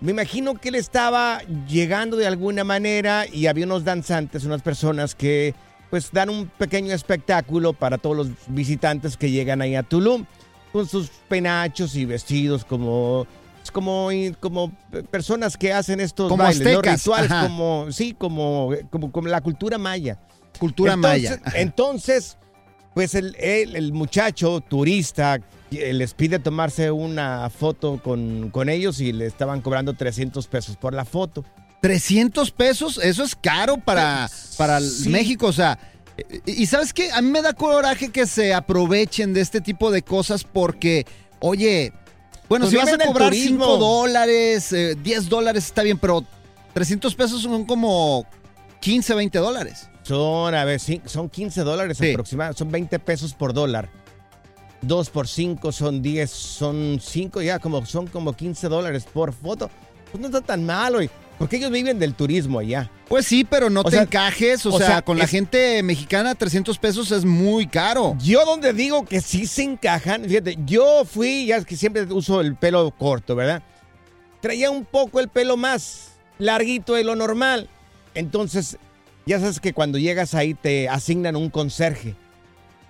Me 0.00 0.10
imagino 0.12 0.54
que 0.54 0.68
él 0.68 0.74
estaba 0.74 1.40
llegando 1.68 2.16
de 2.16 2.26
alguna 2.26 2.64
manera 2.64 3.24
y 3.32 3.46
había 3.46 3.64
unos 3.66 3.84
danzantes, 3.84 4.44
unas 4.44 4.60
personas 4.62 5.14
que 5.14 5.54
pues 5.90 6.10
dan 6.12 6.30
un 6.30 6.46
pequeño 6.48 6.92
espectáculo 6.94 7.72
para 7.72 7.98
todos 7.98 8.16
los 8.16 8.28
visitantes 8.48 9.16
que 9.16 9.30
llegan 9.30 9.60
ahí 9.62 9.74
a 9.76 9.82
Tulum 9.82 10.24
con 10.72 10.86
sus 10.88 11.08
penachos 11.28 11.94
y 11.96 12.04
vestidos 12.04 12.64
como 12.64 13.26
como 13.72 14.08
como 14.40 14.72
personas 15.10 15.56
que 15.56 15.72
hacen 15.72 16.00
estos 16.00 16.28
Como 16.28 16.42
bailes, 16.44 16.72
¿no? 16.72 16.82
rituales 16.82 17.30
ajá. 17.30 17.42
como 17.46 17.86
sí, 17.90 18.14
como 18.14 18.70
como 18.90 19.10
como 19.12 19.28
la 19.28 19.40
cultura 19.40 19.76
maya. 19.78 20.18
Cultura 20.58 20.94
Entonces- 20.94 21.30
maya. 21.30 21.40
Ajá. 21.44 21.58
Entonces, 21.60 22.38
pues 22.94 23.14
el, 23.14 23.34
el- 23.38 23.74
el 23.76 23.92
muchacho 23.92 24.60
turista 24.60 25.40
eh, 25.72 25.92
les 25.92 26.14
pide 26.14 26.38
tomarse 26.38 26.90
una 26.92 27.50
foto 27.50 28.00
con, 28.02 28.50
con 28.50 28.68
ellos 28.68 29.00
y 29.00 29.12
le 29.12 29.26
estaban 29.26 29.60
cobrando 29.60 29.94
300 29.94 30.46
pesos 30.46 30.76
por 30.76 30.94
la 30.94 31.04
foto. 31.04 31.44
300 31.80 32.50
pesos, 32.50 32.98
eso 33.02 33.22
es 33.22 33.34
caro 33.36 33.76
para, 33.78 34.30
para 34.56 34.80
Sí. 34.80 35.08
México, 35.08 35.46
o 35.46 35.52
sea. 35.52 35.78
Y 36.46 36.62
y 36.62 36.66
sabes 36.66 36.92
qué, 36.94 37.12
a 37.12 37.20
mí 37.20 37.30
me 37.30 37.42
da 37.42 37.52
coraje 37.52 38.10
que 38.10 38.26
se 38.26 38.54
aprovechen 38.54 39.34
de 39.34 39.42
este 39.42 39.60
tipo 39.60 39.90
de 39.90 40.00
cosas 40.02 40.44
porque, 40.44 41.04
oye, 41.40 41.92
bueno, 42.48 42.64
Pues 42.64 42.70
si 42.70 42.76
vas 42.76 42.92
a 42.92 42.98
cobrar 43.06 43.28
turismo. 43.30 43.64
5 43.64 43.76
dólares, 43.76 44.72
eh, 44.72 44.96
10 45.02 45.28
dólares 45.28 45.66
está 45.66 45.82
bien, 45.82 45.98
pero 45.98 46.24
300 46.72 47.14
pesos 47.14 47.42
son 47.42 47.64
como 47.66 48.24
15, 48.80 49.14
20 49.14 49.38
dólares. 49.38 49.88
Son, 50.04 50.54
a 50.54 50.64
ver, 50.64 50.80
sí, 50.80 51.02
son 51.04 51.28
15 51.28 51.62
dólares 51.62 51.98
Sí. 51.98 52.10
aproximadamente, 52.12 52.58
son 52.58 52.70
20 52.70 52.98
pesos 52.98 53.34
por 53.34 53.52
dólar. 53.52 53.90
2 54.82 55.10
por 55.10 55.26
5 55.26 55.72
son 55.72 56.00
10, 56.00 56.30
son 56.30 56.98
5 57.02 57.42
ya, 57.42 57.58
como 57.58 57.84
son 57.84 58.06
como 58.06 58.32
15 58.34 58.68
dólares 58.68 59.04
por 59.12 59.32
foto. 59.32 59.68
Pues 60.12 60.20
no 60.20 60.28
está 60.28 60.40
tan 60.40 60.64
mal, 60.64 60.94
güey, 60.94 61.10
porque 61.38 61.56
ellos 61.56 61.70
viven 61.70 61.98
del 61.98 62.14
turismo 62.14 62.58
allá. 62.58 62.90
Pues 63.08 63.26
sí, 63.26 63.44
pero 63.44 63.70
no 63.70 63.80
O 63.80 63.84
te 63.84 63.90
sea, 63.92 64.02
encajes, 64.02 64.64
o, 64.66 64.74
o 64.74 64.78
sea, 64.78 64.86
sea, 64.86 65.02
con 65.02 65.18
la 65.18 65.26
gente 65.26 65.82
mexicana 65.82 66.34
300 66.34 66.78
pesos 66.78 67.12
es 67.12 67.24
muy 67.24 67.66
caro. 67.66 68.16
Yo 68.22 68.44
donde 68.44 68.72
digo 68.72 69.04
que 69.04 69.20
sí 69.20 69.46
se 69.46 69.62
encajan, 69.62 70.24
fíjate, 70.24 70.58
yo 70.64 71.04
fui, 71.04 71.46
ya 71.46 71.56
es 71.56 71.66
que 71.66 71.76
siempre 71.76 72.02
uso 72.04 72.40
el 72.40 72.56
pelo 72.56 72.90
corto, 72.90 73.36
¿verdad? 73.36 73.62
Traía 74.40 74.70
un 74.70 74.84
poco 74.84 75.20
el 75.20 75.28
pelo 75.28 75.56
más 75.56 76.12
larguito 76.38 76.94
de 76.94 77.04
lo 77.04 77.16
normal. 77.16 77.68
Entonces, 78.14 78.78
ya 79.26 79.38
sabes 79.40 79.60
que 79.60 79.72
cuando 79.72 79.98
llegas 79.98 80.34
ahí 80.34 80.54
te 80.54 80.88
asignan 80.88 81.36
un 81.36 81.50
conserje. 81.50 82.14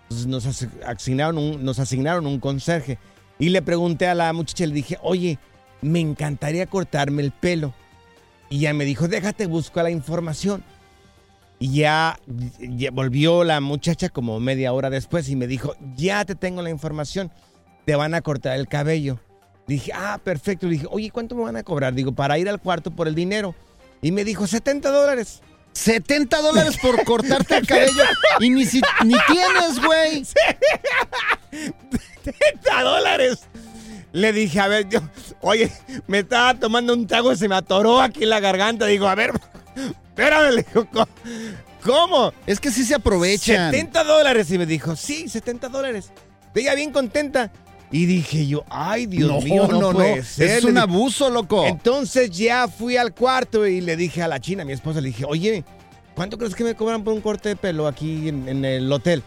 Entonces 0.04 0.26
nos 0.28 0.46
asi- 0.46 0.68
asignaron 0.86 1.38
un, 1.38 1.64
nos 1.64 1.78
asignaron 1.78 2.26
un 2.26 2.38
conserje. 2.38 2.98
Y 3.38 3.48
le 3.48 3.60
pregunté 3.60 4.06
a 4.06 4.14
la 4.14 4.32
muchacha, 4.32 4.64
le 4.66 4.72
dije, 4.74 4.98
oye, 5.02 5.38
me 5.82 6.00
encantaría 6.00 6.66
cortarme 6.66 7.22
el 7.22 7.32
pelo. 7.32 7.74
Y 8.48 8.60
ya 8.60 8.72
me 8.72 8.84
dijo, 8.84 9.08
déjate, 9.08 9.46
busco 9.46 9.82
la 9.82 9.90
información. 9.90 10.62
Y 11.58 11.72
ya, 11.78 12.18
ya 12.58 12.90
volvió 12.90 13.42
la 13.44 13.60
muchacha 13.60 14.08
como 14.08 14.38
media 14.40 14.72
hora 14.72 14.90
después 14.90 15.28
y 15.28 15.36
me 15.36 15.46
dijo, 15.46 15.74
ya 15.96 16.24
te 16.24 16.34
tengo 16.34 16.60
la 16.62 16.70
información, 16.70 17.32
te 17.86 17.96
van 17.96 18.14
a 18.14 18.20
cortar 18.20 18.56
el 18.56 18.68
cabello. 18.68 19.18
Dije, 19.66 19.90
ah, 19.94 20.20
perfecto. 20.22 20.66
Le 20.66 20.74
dije, 20.74 20.86
oye, 20.90 21.10
¿cuánto 21.10 21.34
me 21.34 21.42
van 21.42 21.56
a 21.56 21.62
cobrar? 21.62 21.94
Digo, 21.94 22.12
para 22.12 22.38
ir 22.38 22.48
al 22.48 22.60
cuarto 22.60 22.90
por 22.90 23.08
el 23.08 23.14
dinero. 23.14 23.54
Y 24.02 24.12
me 24.12 24.24
dijo, 24.24 24.46
70 24.46 24.90
dólares. 24.90 25.40
70 25.72 26.40
dólares 26.40 26.78
por 26.80 27.02
cortarte 27.04 27.58
el 27.58 27.66
cabello 27.66 28.04
y 28.40 28.50
ni, 28.50 28.64
si, 28.64 28.80
ni 29.04 29.14
tienes, 29.26 29.84
güey. 29.84 30.24
70 32.24 32.82
dólares. 32.82 33.40
Le 34.12 34.32
dije, 34.32 34.60
a 34.60 34.68
ver, 34.68 34.88
yo, 34.88 35.00
oye, 35.40 35.70
me 36.06 36.20
estaba 36.20 36.54
tomando 36.54 36.94
un 36.94 37.06
trago 37.06 37.32
y 37.32 37.36
se 37.36 37.48
me 37.48 37.54
atoró 37.56 38.00
aquí 38.00 38.24
la 38.24 38.40
garganta. 38.40 38.86
Digo, 38.86 39.08
a 39.08 39.14
ver, 39.14 39.32
espérame, 40.08 40.54
le 40.54 40.62
digo, 40.62 40.88
"¿Cómo-. 41.82 42.32
Es 42.46 42.58
que 42.60 42.70
sí 42.70 42.84
se 42.84 42.94
aprovechan. 42.94 43.70
70 43.72 44.04
dólares. 44.04 44.50
Y 44.50 44.58
me 44.58 44.66
dijo, 44.66 44.96
sí, 44.96 45.28
70 45.28 45.68
dólares. 45.68 46.10
Ella 46.54 46.74
bien 46.74 46.90
contenta. 46.92 47.52
Y 47.92 48.06
dije 48.06 48.46
yo, 48.48 48.64
ay, 48.68 49.06
Dios 49.06 49.30
No, 49.30 49.40
mío, 49.40 49.68
no, 49.70 49.80
no, 49.80 49.92
no. 49.92 49.98
puede 49.98 50.24
ser. 50.24 50.58
Es 50.58 50.64
un 50.64 50.76
abuso, 50.78 51.30
loco. 51.30 51.66
Entonces 51.66 52.30
ya 52.30 52.66
fui 52.66 52.96
al 52.96 53.14
cuarto 53.14 53.64
y 53.66 53.80
le 53.80 53.96
dije 53.96 54.22
a 54.22 54.28
la 54.28 54.40
china, 54.40 54.62
a 54.62 54.64
mi 54.66 54.72
esposa, 54.72 55.00
le 55.00 55.08
dije, 55.08 55.24
oye, 55.24 55.62
¿cuánto 56.16 56.36
crees 56.36 56.54
que 56.56 56.64
me 56.64 56.74
cobran 56.74 57.04
por 57.04 57.12
un 57.14 57.20
corte 57.20 57.50
de 57.50 57.56
pelo 57.56 57.86
aquí 57.86 58.28
en, 58.28 58.48
en 58.48 58.64
el 58.64 58.90
hotel? 58.90 59.22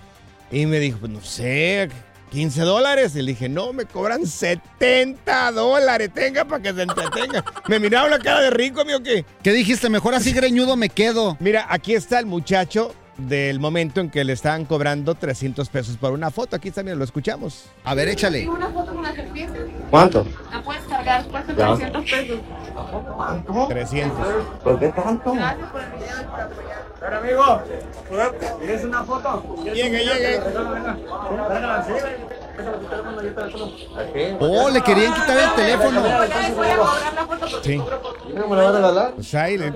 Y 0.52 0.66
me 0.66 0.80
dijo, 0.80 0.98
pues 1.00 1.12
no 1.12 1.22
sé, 1.22 1.88
15 2.30 2.62
dólares. 2.62 3.16
Y 3.16 3.22
le 3.22 3.32
dije, 3.32 3.50
no, 3.50 3.74
me 3.74 3.86
cobran 3.86 4.26
70 4.26 5.52
dólares. 5.52 6.10
Tenga 6.14 6.46
para 6.46 6.62
que 6.62 6.74
se 6.74 6.82
entretenga. 6.84 7.44
me 7.68 7.80
miraron 7.80 8.12
la 8.12 8.20
cara 8.20 8.42
de 8.42 8.50
rico, 8.52 8.82
amigo, 8.82 9.02
¿qué? 9.02 9.26
¿Qué 9.44 9.52
dijiste? 9.52 9.90
Mejor 9.90 10.14
así 10.16 10.32
greñudo 10.32 10.76
me 10.76 10.90
quedo. 10.90 11.38
Mira, 11.40 11.66
aquí 11.70 11.94
está 11.94 12.20
el 12.20 12.26
muchacho 12.26 12.94
del 13.18 13.60
momento 13.60 14.00
en 14.00 14.10
que 14.10 14.24
le 14.24 14.34
estaban 14.34 14.66
cobrando 14.66 15.14
300 15.16 15.68
pesos 15.70 15.98
por 15.98 16.14
una 16.14 16.32
foto. 16.32 16.56
Aquí 16.56 16.72
también 16.72 16.98
lo 16.98 17.04
escuchamos. 17.04 17.66
A 17.84 17.94
ver, 17.94 18.08
échale. 18.08 18.48
Una 18.48 18.70
foto 18.70 18.94
con 18.94 19.04
la 19.04 19.14
serpiente. 19.14 19.60
¿Cuánto? 19.90 20.26
La 20.52 20.62
puedes 20.64 20.84
cargar, 20.84 21.26
cuesta 21.28 21.54
Ya. 21.56 21.76
300 21.76 22.04
pesos. 22.10 22.40
300. 23.70 24.18
¿Por 24.64 24.80
qué 24.80 24.88
tanto? 24.90 25.34
Gracias 25.34 25.70
por 25.70 25.82
el 25.82 25.92
video 25.92 26.22
y 26.22 26.26
por 26.26 26.40
apoyar. 26.40 26.89
Pero 27.00 27.18
amigo, 27.18 27.62
¿quieres 28.60 28.84
una 28.84 29.04
foto? 29.04 29.56
Llegue, 29.64 30.04
llegue. 30.04 30.42
Oh, 34.40 34.70
le 34.70 34.82
querían 34.82 35.14
quitar 35.14 35.38
el 35.38 35.56
teléfono. 35.56 36.04
Sí. 37.64 37.82
Pues 39.16 39.34
ahí 39.36 39.58
le, 39.58 39.74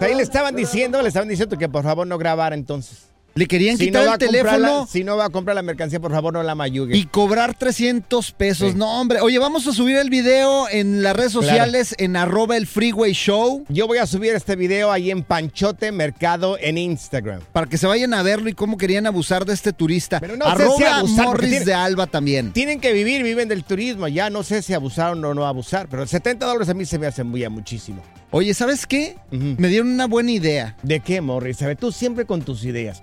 ahí 0.00 0.14
le 0.14 0.22
estaban 0.22 0.56
diciendo, 0.56 1.00
le 1.02 1.08
estaban 1.08 1.28
diciendo 1.28 1.56
que 1.56 1.68
por 1.68 1.84
favor 1.84 2.06
no 2.06 2.18
grabara 2.18 2.54
entonces. 2.54 3.09
Le 3.34 3.46
querían 3.46 3.78
Si 3.78 3.86
quitar 3.86 4.04
no 4.06 4.12
el 4.14 4.18
teléfono 4.18 4.58
la- 4.58 4.86
si 4.86 5.04
no 5.04 5.16
va 5.16 5.26
a 5.26 5.30
comprar 5.30 5.54
la 5.54 5.62
mercancía, 5.62 6.00
por 6.00 6.10
favor 6.10 6.32
no 6.32 6.42
la 6.42 6.54
mayugue. 6.54 6.96
y 6.96 7.04
cobrar 7.06 7.54
300 7.56 8.32
pesos. 8.32 8.72
Sí. 8.72 8.78
No, 8.78 9.00
hombre. 9.00 9.20
Oye, 9.20 9.38
vamos 9.38 9.66
a 9.66 9.72
subir 9.72 9.96
el 9.96 10.10
video 10.10 10.68
en 10.68 11.02
las 11.02 11.14
redes 11.14 11.32
Claro. 11.32 11.46
sociales 11.46 11.94
en 11.98 12.16
arroba 12.16 12.56
el 12.56 12.66
freeway 12.66 13.12
show. 13.12 13.64
Yo 13.68 13.86
voy 13.86 13.98
a 13.98 14.06
subir 14.06 14.34
este 14.34 14.56
video 14.56 14.90
ahí 14.90 15.10
en 15.10 15.22
Panchote 15.22 15.92
Mercado 15.92 16.58
en 16.60 16.76
Instagram. 16.78 17.40
Para 17.52 17.66
que 17.66 17.78
se 17.78 17.86
vayan 17.86 18.14
a 18.14 18.22
verlo 18.22 18.48
y 18.48 18.54
cómo 18.54 18.76
querían 18.76 19.06
abusar 19.06 19.44
de 19.44 19.54
este 19.54 19.72
turista. 19.72 20.20
no 20.20 20.26
sé 20.28 20.34
si 20.36 20.42
arroba 20.42 20.98
abusar, 20.98 21.24
porque 21.26 21.42
Morris 21.46 21.50
tiene- 21.50 21.64
de 21.66 21.74
Alba 21.74 22.06
también. 22.08 22.52
Tienen 22.52 22.80
que 22.80 22.92
vivir, 22.92 23.22
viven 23.22 23.48
del 23.48 23.62
turismo. 23.64 24.08
Ya 24.08 24.28
no 24.30 24.42
sé 24.42 24.62
si 24.62 24.74
abusaron 24.74 25.24
o 25.24 25.34
no 25.34 25.46
abusar, 25.46 25.86
pero 25.88 26.06
70 26.06 26.46
dólares 26.46 26.68
a 26.68 26.74
mí 26.74 26.84
se 26.84 26.98
me 26.98 27.06
hace 27.06 27.22
muy 27.24 27.44
a 27.44 27.50
muchísimo. 27.50 28.02
Oye, 28.32 28.54
¿sabes 28.54 28.86
qué? 28.86 29.16
Me 29.30 29.68
dieron 29.68 29.88
una 29.88 30.06
buena 30.06 30.30
idea. 30.30 30.76
¿De 30.82 31.00
qué, 31.00 31.20
Morris? 31.20 31.60
A 31.62 31.66
ver, 31.66 31.76
tú 31.76 31.90
siempre 31.92 32.24
con 32.26 32.42
tus 32.42 32.64
ideas. 32.64 33.02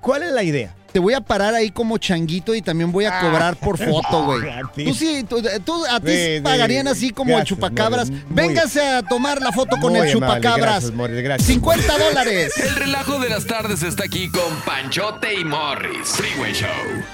¿Cuál 0.00 0.22
es 0.22 0.32
la 0.32 0.42
idea? 0.42 0.74
Te 0.92 1.00
voy 1.00 1.12
a 1.12 1.20
parar 1.20 1.54
ahí 1.54 1.70
como 1.70 1.98
changuito 1.98 2.54
y 2.54 2.62
también 2.62 2.90
voy 2.90 3.04
a 3.04 3.20
cobrar 3.20 3.56
por 3.56 3.76
foto, 3.90 4.24
güey. 4.24 4.48
A 4.48 4.62
ti. 4.74 4.84
Tú 4.86 4.94
sí, 4.94 5.24
tú, 5.28 5.42
tú- 5.64 5.84
a 5.86 6.00
ti 6.00 6.10
Sí, 6.12 6.36
sí. 6.36 6.40
pagarían 6.42 6.88
así 6.88 7.10
como 7.10 7.38
el 7.38 7.44
chupacabras. 7.44 8.08
Véngase 8.30 8.80
a 8.82 9.02
tomar 9.02 9.42
la 9.42 9.52
foto 9.52 9.76
con 9.80 9.92
el 9.94 10.02
amable, 10.02 10.12
chupacabras. 10.12 10.56
gracias, 10.56 10.92
Morris, 10.92 11.22
gracias. 11.22 11.46
50 11.48 11.98
dólares. 11.98 12.52
El 12.58 12.74
relajo 12.76 13.18
de 13.18 13.28
las 13.28 13.46
tardes 13.46 13.82
está 13.82 14.04
aquí 14.04 14.30
con 14.30 14.54
Panchote 14.64 15.34
y 15.38 15.44
Morris. 15.44 16.08
Freeway 16.08 16.54
Show. 16.54 16.68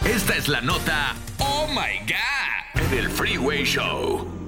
Esta 0.04 0.36
es 0.36 0.46
la 0.48 0.60
nota. 0.60 1.16
Oh 1.40 1.66
my 1.68 1.98
God. 2.06 2.90
Del 2.92 3.08
Freeway 3.10 3.64
Show. 3.64 4.43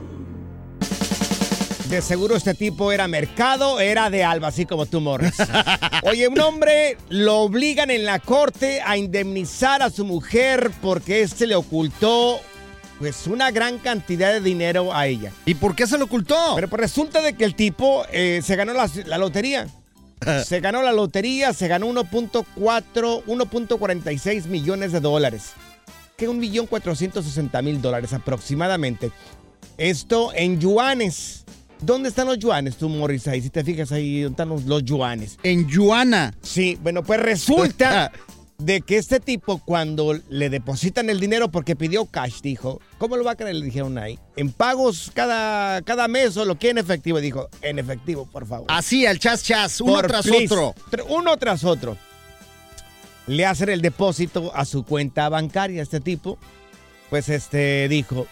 De 1.89 2.03
seguro 2.03 2.35
este 2.35 2.55
tipo 2.55 2.91
era 2.91 3.07
mercado, 3.07 3.79
era 3.79 4.11
de 4.11 4.25
Alba, 4.25 4.49
así 4.49 4.67
como 4.67 4.87
tú, 4.87 5.01
Morris. 5.01 5.35
Oye, 6.03 6.27
un 6.27 6.41
hombre 6.41 6.97
lo 7.11 7.39
obligan 7.39 7.93
en 7.93 8.05
la 8.05 8.19
corte 8.19 8.81
a 8.85 8.97
indemnizar 8.97 9.83
a 9.83 9.91
su 9.91 10.05
mujer 10.05 10.73
porque 10.83 11.21
este 11.21 11.47
le 11.47 11.55
ocultó 11.55 12.41
pues 12.99 13.29
una 13.29 13.53
gran 13.53 13.79
cantidad 13.79 14.33
de 14.33 14.41
dinero 14.41 14.93
a 14.93 15.07
ella. 15.07 15.31
¿Y 15.45 15.55
por 15.55 15.77
qué 15.77 15.87
se 15.87 15.97
lo 15.97 16.07
ocultó? 16.07 16.55
Pero 16.57 16.69
pues 16.69 16.81
resulta 16.81 17.23
de 17.23 17.35
que 17.35 17.45
el 17.45 17.55
tipo 17.55 18.05
eh, 18.11 18.41
se 18.43 18.57
ganó 18.57 18.73
la, 18.73 18.91
la 19.05 19.19
lotería. 19.19 19.69
Se 20.45 20.61
ganó 20.61 20.83
la 20.83 20.93
lotería, 20.93 21.53
se 21.53 21.69
ganó 21.69 21.87
1.4, 21.89 22.45
1.46 23.27 24.47
millones 24.47 24.91
de 24.91 25.01
dólares. 25.01 25.53
Que 26.17 26.27
un 26.27 26.39
millón 26.39 26.67
cuatrocientos 26.67 27.27
sesenta 27.27 27.63
mil 27.63 27.81
dólares 27.81 28.13
aproximadamente. 28.13 29.13
Esto 29.77 30.33
en 30.35 30.59
yuanes. 30.59 31.45
¿Dónde 31.81 32.09
están 32.09 32.27
los 32.27 32.39
yuanes, 32.39 32.77
tú, 32.77 32.89
Morris? 32.89 33.29
Ahí, 33.29 33.43
si 33.43 33.51
te 33.51 33.63
fijas 33.63 33.93
ahí, 33.93 34.23
¿dónde 34.23 34.33
están 34.35 34.49
los, 34.49 34.65
los 34.65 34.83
yuanes? 34.85 35.39
En 35.43 35.69
yuana. 35.69 36.35
Sí, 36.43 36.79
bueno, 36.83 37.03
pues 37.03 37.21
resulta 37.21 38.11
de 38.59 38.81
que 38.81 38.97
este 38.97 39.21
tipo, 39.21 39.59
cuando 39.59 40.19
le 40.31 40.49
depositan 40.49 41.11
el 41.11 41.21
dinero 41.21 41.51
porque 41.51 41.77
pidió 41.77 42.07
cash, 42.07 42.41
dijo, 42.41 42.81
¿cómo 42.97 43.19
lo 43.19 43.25
va 43.25 43.33
a 43.33 43.37
creer? 43.37 43.57
Le 43.57 43.67
dijeron 43.67 43.99
ahí. 43.99 44.19
En 44.37 44.51
pagos 44.53 45.11
cada, 45.13 45.83
cada 45.83 46.09
mes 46.09 46.37
o 46.39 46.47
lo 46.47 46.59
que 46.59 46.71
en 46.71 46.79
efectivo. 46.79 47.21
Dijo, 47.21 47.49
en 47.61 47.79
efectivo, 47.79 48.27
por 48.33 48.47
favor. 48.47 48.67
Así, 48.71 49.05
al 49.05 49.19
chas 49.19 49.43
chas, 49.43 49.81
uno 49.83 49.93
Por 49.95 50.07
tras 50.07 50.27
please. 50.27 50.45
otro. 50.55 50.75
Tr- 50.91 51.05
Uno 51.11 51.37
tras 51.37 51.63
otro. 51.65 51.99
Le 53.27 53.45
hacen 53.45 53.69
el 53.69 53.83
depósito 53.83 54.51
a 54.55 54.65
su 54.65 54.85
cuenta 54.85 55.29
bancaria 55.29 55.83
este 55.83 56.01
tipo. 56.01 56.39
Pues 57.11 57.29
este 57.29 57.87
dijo, 57.89 58.27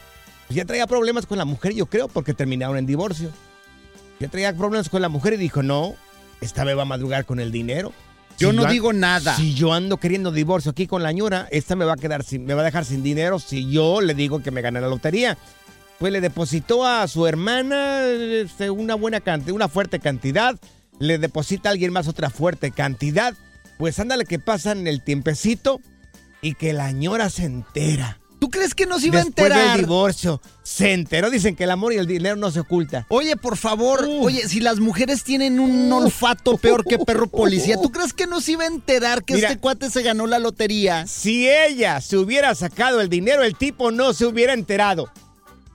ya 0.51 0.65
traía 0.65 0.87
problemas 0.87 1.27
con 1.27 1.39
la 1.39 1.45
mujer, 1.45 1.75
yo 1.75 1.87
creo, 1.87 2.09
porque 2.09 2.35
terminaron 2.35 2.77
en 2.77 2.87
divorcio. 2.87 3.31
Ya 4.21 4.29
traía 4.29 4.55
problemas 4.55 4.89
con 4.89 5.03
la 5.03 5.09
mujer 5.09 5.35
y 5.35 5.37
dijo, 5.37 5.63
no, 5.63 5.95
esta 6.41 6.65
vez 6.65 6.77
va 6.77 6.83
a 6.83 6.87
madrugar 6.87 7.25
con 7.25 7.41
el 7.41 7.51
dinero. 7.51 7.93
Yo 8.39 8.53
no 8.53 8.67
digo 8.67 8.93
nada. 8.93 9.37
Si 9.37 9.55
yo 9.55 9.73
ando 9.73 9.99
queriendo 9.99 10.33
divorcio 10.33 10.73
aquí 10.73 10.87
con 10.87 11.03
la 11.03 11.13
ñora, 11.13 11.47
esta 11.51 11.77
me 11.77 11.85
va 11.85 11.95
a 11.95 11.97
quedar 11.97 12.25
sin, 12.25 12.45
me 12.45 12.55
va 12.55 12.63
a 12.63 12.65
dejar 12.65 12.85
sin 12.85 13.03
dinero 13.03 13.39
si 13.39 13.71
yo 13.71 14.01
le 14.01 14.15
digo 14.15 14.43
que 14.43 14.51
me 14.51 14.61
gané 14.61 14.81
la 14.81 14.89
lotería. 14.89 15.39
Pues 15.99 16.13
le 16.13 16.21
depositó 16.21 16.85
a 16.85 17.07
su 17.07 17.27
hermana 17.27 18.05
este, 18.05 18.71
una 18.71 18.97
buena 18.97 19.21
cantidad, 19.21 19.55
una 19.55 19.69
fuerte 19.69 20.01
cantidad. 20.01 20.59
Le 20.99 21.19
deposita 21.19 21.69
a 21.69 21.73
alguien 21.73 21.93
más 21.93 22.09
otra 22.09 22.31
fuerte 22.31 22.73
cantidad. 22.73 23.35
Pues 23.79 23.99
ándale 23.99 24.25
que 24.25 24.39
pasan 24.39 24.87
el 24.87 25.03
tiempecito 25.03 25.81
y 26.43 26.55
que 26.55 26.73
la 26.73 26.91
ñora 26.93 27.31
se 27.31 27.45
entera. 27.45 28.19
¿Tú 28.45 28.51
crees 28.51 28.75
que 28.75 28.85
nos 28.85 29.03
iba 29.03 29.21
a 29.21 29.25
Después 29.25 29.47
enterar? 29.47 29.71
del 29.79 29.87
divorcio, 29.87 30.39
se 30.63 30.93
enteró. 30.93 31.31
Dicen 31.31 31.57
que 31.57 31.65
el 31.65 31.71
amor 31.71 31.95
y 31.95 31.97
el 31.97 32.07
dinero 32.07 32.37
no 32.37 32.51
se 32.51 32.61
oculta. 32.61 33.07
Oye, 33.09 33.39
por 33.39 33.57
favor, 33.57 34.07
oye, 34.21 34.47
si 34.51 34.61
las 34.61 34.81
mujeres 34.81 35.25
tienen 35.25 35.59
un 35.59 35.91
olfato 35.91 36.59
peor 36.59 36.85
que 36.85 36.99
perro 36.99 37.27
policía, 37.27 37.81
¿tú 37.81 37.91
crees 37.91 38.13
que 38.13 38.27
nos 38.27 38.47
iba 38.51 38.65
a 38.65 38.67
enterar 38.67 39.25
que 39.25 39.37
Mira. 39.37 39.49
este 39.49 39.61
cuate 39.61 39.89
se 39.89 40.03
ganó 40.03 40.27
la 40.27 40.39
lotería? 40.39 41.07
Si 41.07 41.49
ella 41.49 42.03
se 42.03 42.19
hubiera 42.19 42.55
sacado 42.55 43.01
el 43.01 43.09
dinero, 43.09 43.43
el 43.45 43.57
tipo 43.57 43.91
no 43.91 44.13
se 44.13 44.27
hubiera 44.27 44.53
enterado. 44.53 45.09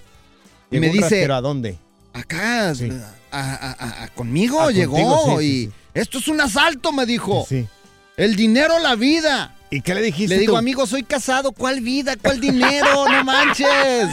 Y 0.72 0.80
¿Llegó 0.80 0.82
me 0.82 0.88
un 0.88 0.94
dice, 0.94 1.10
ratero 1.10 1.36
a 1.36 1.42
dónde? 1.42 1.78
acá, 2.12 2.74
Sí. 2.74 2.90
a- 3.32 3.40
a- 3.40 3.72
a- 3.78 4.04
a- 4.06 4.08
conmigo 4.16 4.60
Ah, 4.62 4.72
llegó 4.72 4.94
contigo, 4.94 5.20
sí, 5.26 5.32
sí, 5.38 5.46
y 5.46 5.66
sí. 5.68 5.72
esto 5.94 6.18
es 6.18 6.28
un 6.28 6.42
asalto, 6.42 6.92
me 6.92 7.06
dijo. 7.06 7.46
Sí. 7.48 7.68
El 8.16 8.36
dinero, 8.36 8.80
la 8.80 8.96
vida. 8.96 9.54
¿Y 9.70 9.82
qué 9.82 9.94
le 9.94 10.02
dijiste 10.02 10.34
Le 10.34 10.40
digo, 10.42 10.54
tú? 10.54 10.58
amigo, 10.58 10.88
soy 10.88 11.04
casado, 11.04 11.52
¿cuál 11.52 11.82
vida? 11.82 12.16
¿Cuál 12.20 12.40
dinero? 12.42 13.06
No 13.12 13.24
manches. 13.24 13.68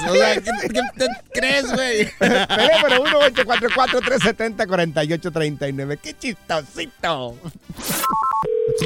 O 0.07 0.13
sea, 0.15 0.35
¿qué, 0.35 0.51
qué 0.69 0.81
te 0.99 1.07
crees, 1.33 1.73
güey? 1.73 2.11
Teléfono 2.19 3.03
1844-370-4839. 4.65 5.99
¡Qué 6.03 6.15
chistosito! 6.19 7.37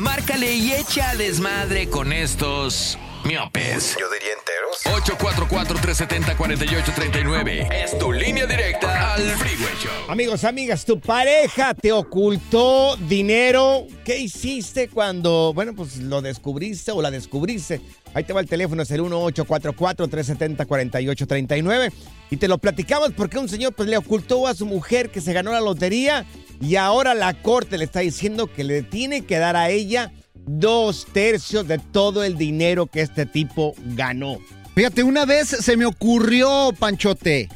Márcale 0.00 0.54
y 0.54 0.72
echa 0.72 1.16
desmadre 1.16 1.88
con 1.88 2.12
estos 2.12 2.96
miopes. 3.28 3.96
Yo 4.00 4.08
diría 4.10 4.32
enteros. 4.38 4.80
844-370-4839. 5.18 7.68
Es 7.70 7.98
tu 7.98 8.10
línea 8.10 8.46
directa 8.46 9.12
al 9.12 9.20
Freeway 9.20 9.74
Show. 9.82 9.92
Amigos, 10.08 10.44
amigas, 10.44 10.86
tu 10.86 10.98
pareja 10.98 11.74
te 11.74 11.92
ocultó 11.92 12.96
dinero. 12.96 13.86
¿Qué 14.02 14.16
hiciste 14.16 14.88
cuando, 14.88 15.52
bueno, 15.54 15.74
pues 15.74 15.98
lo 15.98 16.22
descubriste 16.22 16.90
o 16.90 17.02
la 17.02 17.10
descubriste? 17.10 17.82
Ahí 18.14 18.24
te 18.24 18.32
va 18.32 18.40
el 18.40 18.48
teléfono, 18.48 18.82
es 18.82 18.90
el 18.90 19.02
1844-370-4839. 19.02 21.92
Y 22.30 22.38
te 22.38 22.48
lo 22.48 22.56
platicamos 22.56 23.12
porque 23.12 23.36
un 23.36 23.50
señor 23.50 23.74
pues 23.74 23.90
le 23.90 23.98
ocultó 23.98 24.46
a 24.46 24.54
su 24.54 24.64
mujer 24.64 25.10
que 25.10 25.20
se 25.20 25.34
ganó 25.34 25.52
la 25.52 25.60
lotería 25.60 26.24
y 26.62 26.76
ahora 26.76 27.12
la 27.14 27.34
corte 27.34 27.76
le 27.76 27.84
está 27.84 28.00
diciendo 28.00 28.50
que 28.50 28.64
le 28.64 28.82
tiene 28.82 29.26
que 29.26 29.36
dar 29.38 29.54
a 29.54 29.68
ella 29.68 30.12
dos 30.48 31.06
tercios 31.12 31.66
de 31.68 31.78
todo 31.78 32.24
el 32.24 32.36
dinero 32.36 32.86
que 32.86 33.00
este 33.02 33.26
tipo 33.26 33.74
ganó. 33.94 34.38
Fíjate, 34.74 35.02
una 35.02 35.24
vez 35.24 35.48
se 35.48 35.76
me 35.76 35.86
ocurrió, 35.86 36.72
Panchote, 36.78 37.48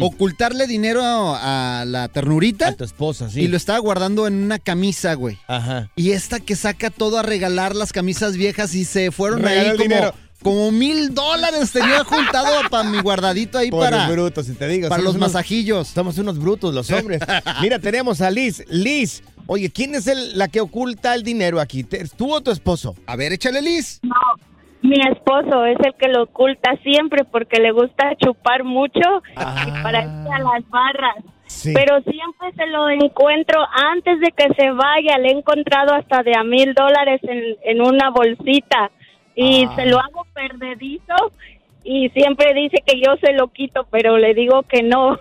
ocultarle 0.00 0.66
dinero 0.66 1.02
a, 1.04 1.80
a 1.80 1.84
la 1.84 2.08
ternurita. 2.08 2.68
A 2.68 2.72
tu 2.76 2.84
esposa, 2.84 3.28
sí. 3.28 3.42
Y 3.42 3.48
lo 3.48 3.56
estaba 3.56 3.78
guardando 3.78 4.26
en 4.26 4.34
una 4.42 4.58
camisa, 4.58 5.14
güey. 5.14 5.38
Ajá. 5.48 5.90
Y 5.96 6.12
esta 6.12 6.40
que 6.40 6.56
saca 6.56 6.90
todo 6.90 7.18
a 7.18 7.22
regalar 7.22 7.76
las 7.76 7.92
camisas 7.92 8.36
viejas 8.36 8.74
y 8.74 8.84
se 8.84 9.10
fueron 9.10 9.42
Regaló 9.42 9.60
ahí 9.60 9.66
el 9.66 9.72
como, 9.76 9.82
dinero. 9.88 10.14
como 10.42 10.72
mil 10.72 11.12
dólares 11.14 11.72
tenía 11.72 12.04
juntado 12.04 12.48
para 12.70 12.88
mi 12.88 13.00
guardadito 13.00 13.58
ahí 13.58 13.70
para, 13.70 14.08
brutos, 14.08 14.46
si 14.46 14.54
te 14.54 14.66
digo. 14.68 14.88
para 14.88 15.02
los 15.02 15.14
unos- 15.16 15.28
masajillos. 15.28 15.88
Somos 15.88 16.16
unos 16.18 16.38
brutos 16.38 16.74
los 16.74 16.90
hombres. 16.90 17.20
Mira, 17.60 17.78
tenemos 17.78 18.20
a 18.22 18.30
Liz. 18.30 18.64
Liz, 18.68 19.22
oye, 19.46 19.70
¿quién 19.72 19.94
es 19.94 20.06
el- 20.06 20.36
la 20.38 20.48
que 20.48 20.60
oculta 20.60 21.14
el 21.14 21.22
dinero 21.22 21.60
aquí? 21.60 21.84
¿Te- 21.84 22.04
¿Tú 22.16 22.32
o 22.32 22.40
tu 22.40 22.50
esposo? 22.50 22.94
A 23.06 23.16
ver, 23.16 23.32
échale 23.32 23.60
Liz. 23.62 24.00
No, 24.02 24.14
mi 24.82 24.96
esposo 25.10 25.64
es 25.64 25.78
el 25.84 25.94
que 25.94 26.08
lo 26.08 26.24
oculta 26.24 26.76
siempre 26.82 27.24
porque 27.24 27.58
le 27.60 27.72
gusta 27.72 28.14
chupar 28.22 28.64
mucho 28.64 29.00
y 29.32 29.82
para 29.82 30.02
irse 30.02 30.32
a 30.32 30.38
las 30.38 30.68
barras. 30.68 31.16
Sí. 31.46 31.72
Pero 31.74 32.00
siempre 32.02 32.52
se 32.56 32.66
lo 32.66 32.88
encuentro 32.90 33.60
antes 33.92 34.18
de 34.20 34.32
que 34.32 34.52
se 34.54 34.70
vaya. 34.72 35.16
Le 35.18 35.28
he 35.28 35.38
encontrado 35.38 35.94
hasta 35.94 36.22
de 36.24 36.32
a 36.36 36.42
mil 36.42 36.74
dólares 36.74 37.20
en, 37.22 37.56
en 37.62 37.80
una 37.80 38.10
bolsita 38.10 38.90
y 39.36 39.64
Ah. 39.64 39.72
se 39.76 39.86
lo 39.86 39.98
hago 40.00 40.26
perdedizo 40.34 41.14
y 41.84 42.08
siempre 42.10 42.52
dice 42.54 42.82
que 42.84 43.00
yo 43.00 43.14
se 43.20 43.32
lo 43.32 43.48
quito, 43.48 43.86
pero 43.92 44.18
le 44.18 44.34
digo 44.34 44.62
que 44.64 44.82
no. 44.82 45.18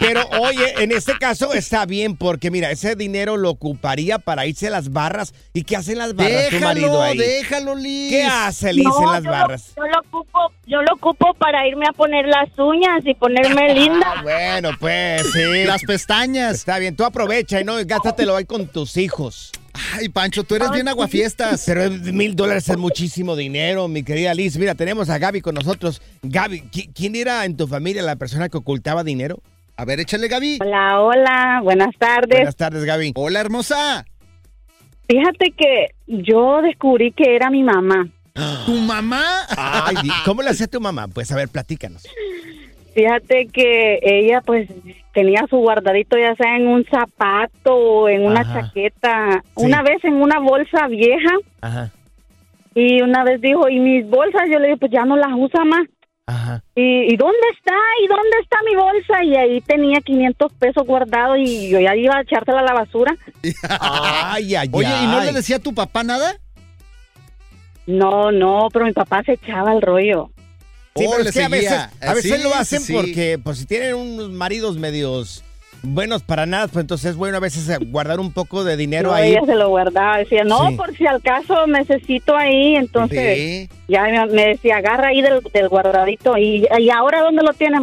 Pero 0.00 0.22
oye, 0.40 0.82
en 0.82 0.92
este 0.92 1.18
caso 1.18 1.52
está 1.54 1.86
bien 1.86 2.16
porque 2.16 2.50
mira, 2.50 2.70
ese 2.70 2.94
dinero 2.96 3.36
lo 3.36 3.50
ocuparía 3.50 4.18
para 4.18 4.46
irse 4.46 4.68
a 4.68 4.70
las 4.70 4.92
barras. 4.92 5.34
¿Y 5.52 5.64
qué 5.64 5.76
hacen 5.76 5.98
las 5.98 6.14
barras 6.14 6.48
tu 6.50 6.60
marido 6.60 7.02
ahí? 7.02 7.18
déjalo, 7.18 7.74
Liz. 7.74 8.10
¿Qué 8.10 8.24
hace 8.24 8.72
Liz 8.72 8.84
No, 8.84 9.00
en 9.00 9.06
las 9.12 9.22
yo 9.24 9.30
lo- 9.30 9.30
barras? 9.30 9.72
Yo 9.76 9.82
lo, 9.86 9.98
ocupo, 10.00 10.38
yo 10.66 10.82
lo 10.82 10.94
ocupo 10.94 11.34
para 11.34 11.66
irme 11.66 11.86
a 11.88 11.92
poner 11.92 12.26
las 12.26 12.48
uñas 12.58 13.02
y 13.04 13.14
ponerme 13.14 13.74
linda. 13.74 14.14
Ah, 14.16 14.22
bueno, 14.22 14.70
pues 14.78 15.22
sí. 15.32 15.64
Las 15.64 15.82
pestañas. 15.82 16.54
Está 16.56 16.78
bien, 16.78 16.96
tú 16.96 17.04
aprovecha 17.04 17.60
y 17.60 17.64
no, 17.64 17.74
gástatelo 17.84 18.36
ahí 18.36 18.44
con 18.44 18.66
tus 18.68 18.96
hijos. 18.96 19.52
Ay, 19.94 20.08
Pancho, 20.08 20.44
tú 20.44 20.54
eres 20.54 20.70
bien 20.70 20.88
aguafiestas. 20.88 21.64
Pero 21.66 21.90
mil 21.90 22.36
dólares 22.36 22.68
es 22.68 22.76
muchísimo 22.76 23.36
dinero, 23.36 23.88
mi 23.88 24.02
querida 24.02 24.34
Liz. 24.34 24.56
Mira, 24.58 24.74
tenemos 24.74 25.08
a 25.10 25.18
Gaby 25.18 25.40
con 25.40 25.54
nosotros. 25.54 26.02
Gaby, 26.22 26.62
¿qui- 26.70 26.90
¿quién 26.94 27.16
era 27.16 27.44
en 27.44 27.56
tu 27.56 27.66
familia 27.66 28.02
la 28.02 28.16
persona 28.16 28.48
que 28.48 28.58
ocultaba 28.58 29.02
dinero? 29.04 29.40
A 29.76 29.84
ver, 29.84 30.00
échale, 30.00 30.28
Gaby. 30.28 30.58
Hola, 30.60 31.00
hola, 31.00 31.60
buenas 31.62 31.94
tardes. 31.98 32.38
Buenas 32.38 32.56
tardes, 32.56 32.84
Gaby. 32.84 33.12
Hola, 33.14 33.40
hermosa. 33.40 34.04
Fíjate 35.08 35.52
que 35.56 35.88
yo 36.06 36.60
descubrí 36.62 37.12
que 37.12 37.34
era 37.34 37.50
mi 37.50 37.62
mamá. 37.62 38.08
¿Tu 38.66 38.72
mamá? 38.72 39.22
Ay, 39.56 39.96
¿cómo 40.24 40.42
le 40.42 40.50
hacía 40.50 40.66
tu 40.66 40.80
mamá? 40.80 41.08
Pues 41.08 41.30
a 41.32 41.36
ver, 41.36 41.48
platícanos. 41.48 42.02
Fíjate 42.94 43.46
que 43.52 43.98
ella 44.02 44.40
pues 44.42 44.68
tenía 45.14 45.44
su 45.48 45.56
guardadito 45.58 46.16
ya 46.18 46.34
sea 46.36 46.56
en 46.56 46.66
un 46.68 46.84
zapato 46.84 47.74
o 47.74 48.08
en 48.08 48.24
una 48.24 48.40
Ajá. 48.40 48.62
chaqueta, 48.62 49.42
Sí. 49.56 49.64
una 49.66 49.82
vez 49.82 50.02
en 50.04 50.14
una 50.14 50.38
bolsa 50.40 50.86
vieja 50.88 51.34
Ajá, 51.60 51.90
y 52.74 53.02
una 53.02 53.22
vez 53.24 53.40
dijo, 53.40 53.68
¿y 53.68 53.78
mis 53.78 54.08
bolsas? 54.08 54.42
Yo 54.50 54.58
le 54.58 54.68
dije, 54.68 54.78
pues 54.78 54.92
ya 54.92 55.04
no 55.04 55.16
las 55.16 55.30
usa 55.36 55.64
más. 55.64 55.86
ajá. 56.26 56.62
¿Y, 56.74 57.12
¿Y 57.12 57.16
dónde 57.16 57.46
está? 57.58 57.74
¿Y 58.02 58.06
dónde 58.08 58.36
está 58.42 58.56
mi 58.66 58.74
bolsa? 58.76 59.24
Y 59.24 59.36
ahí 59.36 59.60
tenía 59.60 60.00
500 60.00 60.52
pesos 60.54 60.86
guardados 60.86 61.36
y 61.38 61.68
yo 61.68 61.80
ya 61.80 61.94
iba 61.96 62.16
a 62.16 62.22
echársela 62.22 62.60
a 62.60 62.64
la 62.64 62.72
basura. 62.72 63.14
Ay, 63.68 64.54
ay, 64.54 64.68
Oye, 64.72 64.88
¿y 65.02 65.06
no 65.06 65.18
ay. 65.18 65.26
le 65.26 65.32
decía 65.32 65.56
a 65.56 65.62
tu 65.62 65.74
papá 65.74 66.02
nada? 66.04 66.36
No, 67.86 68.30
no, 68.32 68.68
pero 68.72 68.84
mi 68.86 68.92
papá 68.92 69.22
se 69.24 69.32
echaba 69.32 69.72
el 69.72 69.82
rollo. 69.82 70.30
Sí, 70.94 71.06
pero 71.10 71.28
es 71.28 71.32
que 71.34 71.42
a 71.42 71.48
veces, 71.48 71.72
a 72.00 72.14
veces 72.14 72.36
Sí, 72.36 72.42
lo 72.42 72.54
hacen 72.54 72.80
sí. 72.80 72.92
porque, 72.92 73.38
pues, 73.42 73.58
si 73.58 73.66
tienen 73.66 73.94
unos 73.94 74.30
maridos 74.30 74.76
medios 74.76 75.42
buenos 75.84 76.22
para 76.22 76.46
nada, 76.46 76.68
pues 76.68 76.82
entonces 76.82 77.10
es 77.10 77.16
bueno 77.16 77.38
a 77.38 77.40
veces 77.40 77.68
eh, 77.68 77.76
guardar 77.80 78.20
un 78.20 78.30
poco 78.32 78.62
de 78.62 78.76
dinero 78.76 79.08
No, 79.08 79.14
ahí. 79.16 79.30
ella 79.32 79.40
se 79.46 79.54
lo 79.56 79.68
guardaba. 79.70 80.18
Decía, 80.18 80.44
no, 80.44 80.68
Sí. 80.68 80.76
por 80.76 80.96
si 80.96 81.06
al 81.06 81.20
caso 81.22 81.66
necesito 81.66 82.36
ahí. 82.36 82.76
Entonces 82.76 83.36
Sí. 83.38 83.68
ya 83.88 84.02
me, 84.04 84.26
me 84.26 84.46
decía, 84.48 84.76
agarra 84.76 85.08
ahí 85.08 85.22
del, 85.22 85.40
del 85.52 85.68
guardadito. 85.68 86.36
Y, 86.38 86.68
¿Y 86.78 86.90
ahora 86.90 87.22
dónde 87.22 87.42
lo 87.42 87.52
tienes? 87.54 87.80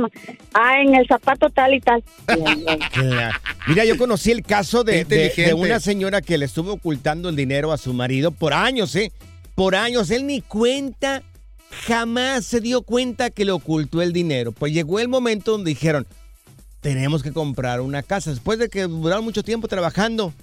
Ah, 0.54 0.80
en 0.82 0.96
el 0.96 1.08
zapato 1.08 1.50
tal 1.50 1.74
y 1.74 1.82
tal. 1.82 2.02
Mira, 3.68 3.86
yo 3.86 3.98
conocí 3.98 4.32
el 4.32 4.44
caso 4.44 4.84
de, 4.84 5.04
de- 5.06 5.30
de 5.36 5.54
una 5.54 5.80
señora 5.80 6.22
que 6.22 6.38
le 6.38 6.46
estuvo 6.46 6.74
ocultando 6.74 7.30
el 7.30 7.36
dinero 7.36 7.72
a 7.72 7.78
su 7.78 7.94
marido 7.94 8.32
por 8.32 8.54
años, 8.54 8.96
¿eh? 8.96 9.12
Por 9.56 9.76
años. 9.76 10.10
Él 10.10 10.26
ni 10.26 10.42
cuenta, 10.42 11.22
jamás 11.88 12.46
se 12.46 12.62
dio 12.62 12.82
cuenta 12.82 13.30
que 13.30 13.46
le 13.46 13.52
ocultó 13.52 14.02
el 14.02 14.14
dinero. 14.14 14.52
Pues 14.52 14.74
llegó 14.74 15.00
el 15.00 15.08
momento 15.08 15.52
donde 15.52 15.70
dijeron, 15.70 16.08
tenemos 16.82 17.24
que 17.24 17.32
comprar 17.32 17.82
una 17.82 18.04
casa. 18.04 18.30
Después 18.32 18.60
de 18.60 18.70
que 18.70 18.84
duraron 18.84 19.24
mucho 19.24 19.44
tiempo 19.44 19.68
trabajando, 19.68 20.34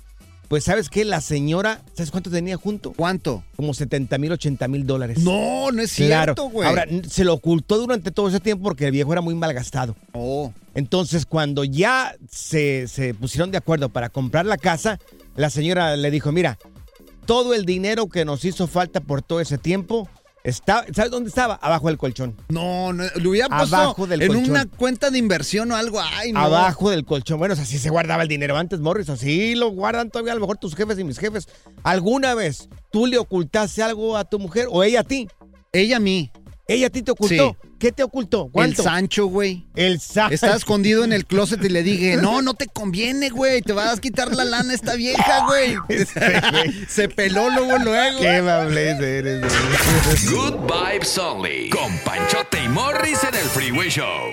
pues 0.48 0.64
sabes 0.64 0.88
qué, 0.88 1.04
la 1.04 1.20
señora, 1.20 1.82
¿sabes 1.94 2.10
cuánto 2.10 2.30
tenía 2.30 2.56
junto? 2.56 2.92
¿Cuánto? 2.92 3.42
Como 3.56 3.74
70 3.74 4.16
mil, 4.18 4.32
80 4.32 4.68
mil 4.68 4.86
dólares. 4.86 5.18
No, 5.18 5.72
no 5.72 5.82
es 5.82 5.94
Claro. 5.94 6.34
cierto, 6.34 6.50
güey. 6.50 6.68
Ahora, 6.68 6.86
se 7.08 7.24
lo 7.24 7.34
ocultó 7.34 7.78
durante 7.78 8.10
todo 8.10 8.28
ese 8.28 8.40
tiempo 8.40 8.64
porque 8.64 8.86
el 8.86 8.92
viejo 8.92 9.12
era 9.12 9.22
muy 9.22 9.34
malgastado. 9.34 9.96
Oh. 10.12 10.52
Entonces, 10.74 11.26
cuando 11.26 11.64
ya 11.64 12.14
se, 12.30 12.86
se 12.86 13.14
pusieron 13.14 13.50
de 13.50 13.58
acuerdo 13.58 13.88
para 13.88 14.08
comprar 14.10 14.44
la 14.46 14.58
casa, 14.58 15.00
la 15.34 15.50
señora 15.50 15.96
le 15.96 16.10
dijo, 16.10 16.30
mira, 16.32 16.58
todo 17.24 17.54
el 17.54 17.64
dinero 17.64 18.08
que 18.08 18.24
nos 18.24 18.44
hizo 18.44 18.66
falta 18.68 19.00
por 19.00 19.22
todo 19.22 19.40
ese 19.40 19.58
tiempo, 19.58 20.08
está, 20.48 20.84
¿sabes 20.94 21.10
dónde 21.10 21.28
estaba? 21.28 21.54
Abajo 21.56 21.88
del 21.88 21.98
colchón. 21.98 22.36
No, 22.48 22.92
no, 22.92 23.04
lo 23.16 23.30
hubiera 23.30 23.48
puesto 23.48 23.76
Abajo 23.76 24.06
del 24.06 24.22
en 24.22 24.28
colchón. 24.28 24.50
una 24.50 24.66
cuenta 24.66 25.10
de 25.10 25.18
inversión 25.18 25.70
o 25.72 25.76
algo. 25.76 26.00
Ay, 26.00 26.32
no. 26.32 26.40
Abajo 26.40 26.90
del 26.90 27.04
colchón. 27.04 27.38
Bueno, 27.38 27.52
o 27.52 27.56
sea, 27.56 27.64
así 27.64 27.78
se 27.78 27.90
guardaba 27.90 28.22
el 28.22 28.28
dinero 28.28 28.56
antes, 28.56 28.80
Morris. 28.80 29.08
Así 29.10 29.54
lo 29.54 29.70
guardan 29.70 30.10
todavía 30.10 30.32
a 30.32 30.34
lo 30.36 30.40
mejor 30.40 30.56
tus 30.58 30.74
jefes 30.74 30.98
y 30.98 31.04
mis 31.04 31.18
jefes. 31.18 31.48
¿Alguna 31.82 32.34
vez 32.34 32.68
tú 32.90 33.06
le 33.06 33.18
ocultaste 33.18 33.82
algo 33.82 34.16
a 34.16 34.24
tu 34.24 34.38
mujer 34.38 34.66
o 34.70 34.82
ella 34.82 35.00
a 35.00 35.04
ti? 35.04 35.28
Ella 35.72 35.96
a 35.96 36.00
mí. 36.00 36.30
¿Ella 36.68 36.88
a 36.88 36.90
ti 36.90 37.02
te 37.02 37.12
ocultó? 37.12 37.56
Sí. 37.62 37.68
¿Qué 37.78 37.92
te 37.92 38.02
ocultó? 38.02 38.50
El. 38.54 38.74
Sancho, 38.74 39.26
güey. 39.26 39.66
El 39.76 40.00
Sancho. 40.00 40.34
Estaba 40.34 40.56
escondido 40.56 41.04
en 41.04 41.12
el 41.12 41.24
closet 41.24 41.62
y 41.62 41.68
le 41.68 41.82
dije, 41.84 42.16
no, 42.16 42.42
no 42.42 42.54
te 42.54 42.66
conviene, 42.66 43.28
güey. 43.30 43.62
Te 43.62 43.72
vas 43.72 43.98
a 43.98 44.00
quitar 44.00 44.34
la 44.34 44.44
lana 44.44 44.72
a 44.72 44.74
esta 44.74 44.94
vieja, 44.96 45.46
güey. 45.46 45.76
Se 46.88 47.08
peló 47.08 47.50
luego, 47.50 47.78
luego. 47.78 48.20
Qué 48.20 48.36
amable 48.36 48.88
eres. 48.88 49.42
Good 50.30 50.54
Vibes 50.66 51.16
Only. 51.18 51.70
Con 51.70 51.96
Panchote 52.04 52.64
y 52.64 52.68
Morris 52.68 53.22
en 53.22 53.34
el 53.36 53.44
Freeway 53.48 53.88
Show. 53.88 54.32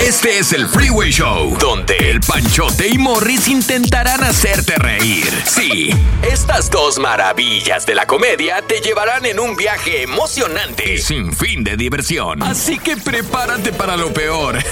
Este 0.00 0.38
es 0.38 0.52
el 0.52 0.68
Freeway 0.68 1.10
Show, 1.10 1.56
donde 1.58 1.96
el 1.96 2.20
Panchote 2.20 2.88
y 2.88 2.98
Morris 2.98 3.48
intentarán 3.48 4.22
hacerte 4.24 4.74
reír. 4.76 5.30
Sí, 5.46 5.90
estas 6.22 6.70
dos 6.70 6.98
maravillas 6.98 7.86
de 7.86 7.94
la 7.94 8.06
comedia 8.06 8.62
te 8.62 8.80
llevarán 8.80 9.24
en 9.26 9.38
un 9.38 9.56
viaje 9.56 10.02
emocionante 10.02 10.94
y 10.94 10.98
sin 10.98 11.32
fin 11.32 11.64
de 11.64 11.76
diversión. 11.76 12.42
Así 12.42 12.78
que 12.78 12.96
prepárate 12.96 13.72
para 13.72 13.96
lo 13.96 14.12
peor. 14.12 14.58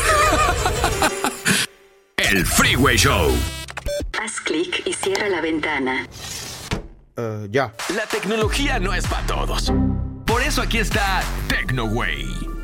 El 2.16 2.44
Freeway 2.44 2.96
Show. 2.96 3.32
Haz 4.20 4.40
clic 4.40 4.82
y 4.86 4.92
cierra 4.92 5.28
la 5.28 5.40
ventana. 5.40 6.06
ya. 7.50 7.72
La 7.94 8.06
tecnología 8.10 8.78
no 8.78 8.92
es 8.92 9.06
para 9.06 9.26
todos. 9.26 9.72
Por 10.26 10.42
eso 10.42 10.62
aquí 10.62 10.78
está 10.78 11.22
TecnoWay. 11.48 12.57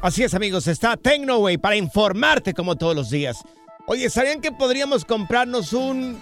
Así 0.00 0.22
es, 0.22 0.34
amigos, 0.34 0.66
está 0.68 0.96
TecnoWay 0.96 1.58
para 1.58 1.76
informarte 1.76 2.54
como 2.54 2.76
todos 2.76 2.94
los 2.94 3.10
días. 3.10 3.38
Oye, 3.86 4.08
¿sabían 4.10 4.40
que 4.40 4.52
podríamos 4.52 5.04
comprarnos 5.04 5.72
un, 5.72 6.18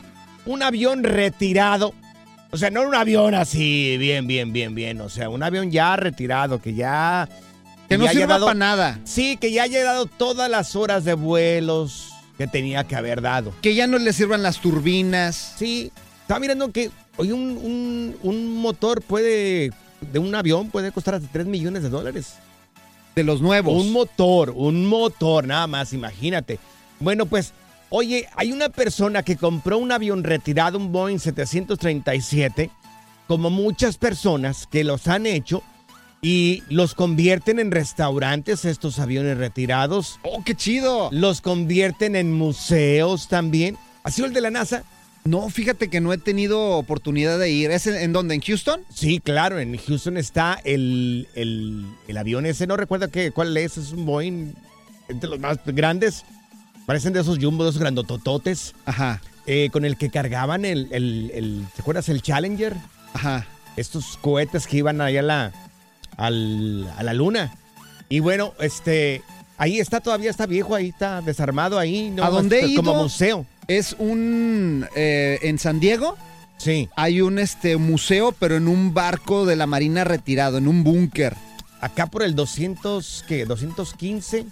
un 0.47 0.63
avión 0.63 1.05
retirado? 1.05 1.93
O 2.53 2.57
sea, 2.57 2.71
no 2.71 2.83
un 2.83 2.95
avión 2.95 3.35
así, 3.35 3.97
bien, 3.99 4.27
bien, 4.27 4.53
bien, 4.53 4.75
bien. 4.75 5.01
O 5.03 5.11
sea, 5.11 5.29
un 5.29 5.43
avión 5.43 5.71
ya 5.71 5.97
retirado, 5.97 6.61
que 6.63 6.75
ya... 6.75 7.29
Que 7.89 7.99
no 7.99 8.07
ya 8.07 8.13
sirva 8.13 8.27
dado- 8.35 8.47
para 8.47 8.59
nada. 8.59 9.01
Sí, 9.05 9.37
que 9.37 9.53
ya 9.53 9.65
haya 9.65 9.85
dado 9.85 10.07
todas 10.07 10.51
las 10.51 10.75
horas 10.75 11.05
de 11.05 11.15
vuelos 11.15 12.13
que 12.39 12.47
tenía 12.47 12.85
que 12.85 12.97
haber 12.97 13.21
dado. 13.21 13.53
Que 13.61 13.75
ya 13.75 13.87
no 13.87 13.99
le 13.99 14.13
sirvan 14.13 14.43
las 14.43 14.59
turbinas. 14.61 15.55
Sí, 15.59 15.93
estaba 16.23 16.41
mirando 16.41 16.73
que 16.73 16.91
hoy 17.17 17.31
un, 17.33 17.43
un- 17.43 18.17
un 18.23 18.57
motor 18.57 19.03
puede, 19.03 19.71
de 20.01 20.19
un 20.19 20.35
avión 20.35 20.71
puede 20.71 20.91
costar 20.93 21.15
hasta 21.17 21.29
3 21.31 21.47
millones 21.47 21.83
de 21.83 21.91
dólares. 21.91 22.35
De 23.17 23.25
los 23.25 23.41
nuevos. 23.41 23.83
Un 23.83 23.93
motor, 23.93 24.53
un 24.55 24.85
motor, 24.85 25.47
nada 25.47 25.67
más, 25.67 25.95
imagínate. 25.95 26.59
Bueno, 27.01 27.25
pues, 27.25 27.55
oye, 27.89 28.29
hay 28.37 28.53
una 28.53 28.69
persona 28.69 29.23
que 29.23 29.39
compró 29.39 29.79
un 29.79 29.91
avión 29.91 30.23
retirado, 30.23 30.77
un 30.77 30.93
Boeing 30.93 31.19
737, 31.19 32.71
como 33.27 33.49
muchas 33.49 33.97
personas 33.97 34.67
que 34.67 34.85
los 34.85 35.09
han 35.09 35.25
hecho 35.25 35.63
y 36.21 36.63
los 36.69 36.95
convierten 36.95 37.59
en 37.59 37.71
restaurantes, 37.71 38.67
estos 38.67 38.99
aviones 38.99 39.39
retirados. 39.39 40.21
¡Oh, 40.23 40.45
qué 40.45 40.55
chido! 40.55 41.09
Los 41.11 41.41
convierten 41.41 42.17
en 42.17 42.35
museos 42.35 43.29
también. 43.29 43.79
¿Ha 44.05 44.11
sido 44.11 44.27
el 44.27 44.35
de 44.35 44.43
la 44.43 44.51
NASA? 44.51 44.85
No, 45.27 45.49
fíjate 45.51 45.89
que 45.89 46.01
no 46.01 46.13
he 46.13 46.19
tenido 46.19 46.61
oportunidad 46.73 47.39
de 47.39 47.51
ir. 47.51 47.71
¿Es 47.71 47.87
en, 47.87 47.97
en 47.97 48.13
dónde? 48.13 48.35
¿En 48.35 48.41
Houston? 48.41 48.81
Sí, 48.95 49.21
claro, 49.21 49.59
en 49.59 49.77
Houston 49.77 50.17
está 50.17 50.61
el, 50.65 51.29
el- 51.35 51.87
el 52.09 52.17
avión 52.17 52.47
ese, 52.47 52.67
no 52.67 52.77
recuerdo 52.77 53.09
qué, 53.11 53.31
cuál 53.33 53.57
es, 53.57 53.77
es 53.77 53.93
un 53.93 54.07
Boeing 54.07 54.53
entre 55.09 55.29
los 55.31 55.39
más 55.41 55.59
grandes. 55.67 56.25
Parecen 56.87 57.13
de 57.13 57.21
esos 57.21 57.39
jumbo, 57.41 57.65
de 57.65 57.71
esos 57.71 57.81
grandotototes. 57.81 58.75
Ajá. 58.85 59.21
eh, 59.49 59.69
con 59.73 59.85
el 59.85 59.97
que 59.97 60.11
cargaban 60.11 60.65
el, 60.65 60.89
el, 60.93 61.31
el- 61.35 61.65
¿te 61.75 61.83
acuerdas? 61.83 62.09
El 62.09 62.23
Challenger. 62.23 62.75
Ajá. 63.15 63.47
Estos 63.77 64.17
cohetes 64.21 64.67
que 64.67 64.79
iban 64.79 65.01
allá 65.01 65.21
a 65.21 65.23
la, 65.23 65.53
al- 66.17 66.89
a 66.97 67.03
la 67.03 67.13
luna. 67.15 67.55
Y 68.09 68.21
bueno, 68.21 68.55
este, 68.61 69.23
ahí 69.59 69.79
está, 69.81 70.01
todavía 70.01 70.31
está 70.31 70.47
viejo, 70.47 70.75
ahí 70.75 70.89
está 70.89 71.21
desarmado 71.23 71.79
ahí. 71.79 72.11
No, 72.11 72.23
¿A 72.25 72.31
dónde 72.31 72.67
ido? 72.67 72.83
Como 72.83 73.03
museo. 73.03 73.47
Es 73.69 73.97
un... 73.99 74.87
eh, 74.95 75.39
en 75.43 75.59
San 75.59 75.81
Diego 75.81 76.17
Sí. 76.59 76.89
hay 76.97 77.21
un 77.21 77.39
este, 77.39 77.77
museo, 77.77 78.33
pero 78.33 78.57
en 78.57 78.67
un 78.69 78.95
barco 78.95 79.45
de 79.45 79.57
la 79.57 79.67
Marina 79.67 80.05
retirado, 80.05 80.59
en 80.59 80.69
un 80.69 80.85
búnker. 80.85 81.35
Acá 81.81 82.07
por 82.07 82.23
el 82.23 82.35
200, 82.35 83.25
¿qué? 83.29 83.45
215, 83.45 84.47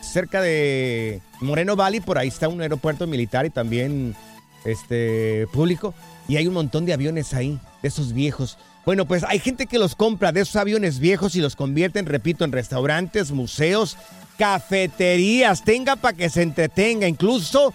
cerca 0.00 0.42
de 0.42 1.20
Moreno 1.40 1.76
Valley, 1.76 2.00
por 2.00 2.18
ahí 2.18 2.28
está 2.28 2.48
un 2.48 2.60
aeropuerto 2.60 3.06
militar 3.06 3.46
y 3.46 3.50
también 3.50 4.16
este 4.64 5.46
público. 5.52 5.94
Y 6.26 6.36
hay 6.36 6.46
un 6.46 6.54
montón 6.54 6.84
de 6.84 6.92
aviones 6.92 7.32
ahí, 7.34 7.58
de 7.82 7.88
esos 7.88 8.12
viejos. 8.12 8.58
Bueno, 8.84 9.06
pues 9.06 9.22
hay 9.22 9.38
gente 9.38 9.66
que 9.66 9.78
los 9.78 9.94
compra 9.94 10.32
de 10.32 10.40
esos 10.40 10.56
aviones 10.56 10.98
viejos 10.98 11.36
y 11.36 11.40
los 11.40 11.54
convierten, 11.54 12.06
repito, 12.06 12.44
en 12.44 12.52
restaurantes, 12.52 13.30
museos, 13.30 13.96
cafeterías, 14.38 15.62
tenga 15.62 15.94
para 15.96 16.16
que 16.16 16.28
se 16.30 16.42
entretenga, 16.42 17.06
incluso 17.06 17.72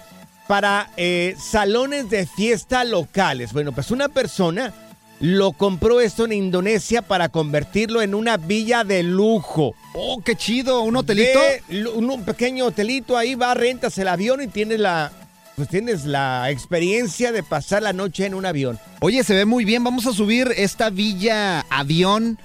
para 0.47 0.89
eh, 0.97 1.35
salones 1.39 2.09
de 2.09 2.25
fiesta 2.25 2.83
locales. 2.83 3.53
Bueno, 3.53 3.71
pues 3.71 3.91
una 3.91 4.09
persona 4.09 4.73
lo 5.19 5.53
compró 5.53 6.01
esto 6.01 6.25
en 6.25 6.33
Indonesia 6.33 7.01
para 7.01 7.29
convertirlo 7.29 8.01
en 8.01 8.13
una 8.13 8.37
villa 8.37 8.83
de 8.83 9.03
lujo. 9.03 9.73
Oh, 9.93 10.21
qué 10.23 10.35
chido, 10.35 10.81
un 10.81 10.97
hotelito. 10.97 11.39
De 11.69 11.87
un, 11.87 12.23
pequeño 12.23 12.65
hotelito, 12.65 13.17
ahí 13.17 13.35
va, 13.35 13.53
rentas 13.53 13.97
el 13.97 14.09
avión 14.09 14.41
y 14.41 14.47
tienes 14.47 14.79
la, 14.79 15.11
pues 15.55 15.69
tienes 15.69 16.05
la 16.05 16.49
experiencia 16.49 17.31
de 17.31 17.41
pasar 17.41 17.83
la 17.83 17.93
noche 17.93 18.25
en 18.25 18.33
un 18.33 18.45
avión. 18.45 18.79
Oye, 18.99 19.23
se 19.23 19.33
ve 19.33 19.45
muy 19.45 19.63
bien. 19.63 19.83
Vamos 19.83 20.07
a 20.07 20.13
subir 20.13 20.51
esta 20.57 20.89
villa 20.89 21.65
avión. 21.69 22.37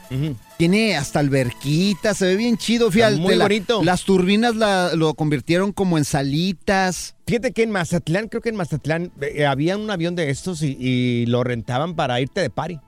Tiene 0.58 0.96
hasta 0.96 1.20
alberquita, 1.20 2.14
se 2.14 2.26
ve 2.26 2.36
bien 2.36 2.56
chido. 2.56 2.90
Fíjate, 2.90 3.16
muy 3.16 3.36
la- 3.36 3.44
bonito. 3.44 3.82
Las 3.84 4.02
turbinas 4.02 4.56
la- 4.56 4.90
lo 4.96 5.14
convirtieron 5.14 5.72
como 5.72 5.98
en 5.98 6.04
salitas. 6.04 7.14
Fíjate 7.28 7.52
que 7.52 7.62
en 7.62 7.70
Mazatlán, 7.70 8.26
creo 8.28 8.42
que 8.42 8.48
en 8.48 8.56
Mazatlán 8.56 9.12
eh, 9.20 9.46
había 9.46 9.76
un 9.76 9.88
avión 9.90 10.16
de 10.16 10.30
estos 10.30 10.62
y, 10.62 10.76
y 10.80 11.26
lo 11.26 11.44
rentaban 11.44 11.94
para 11.94 12.20
irte 12.20 12.40
de 12.40 12.50
party. 12.50 12.80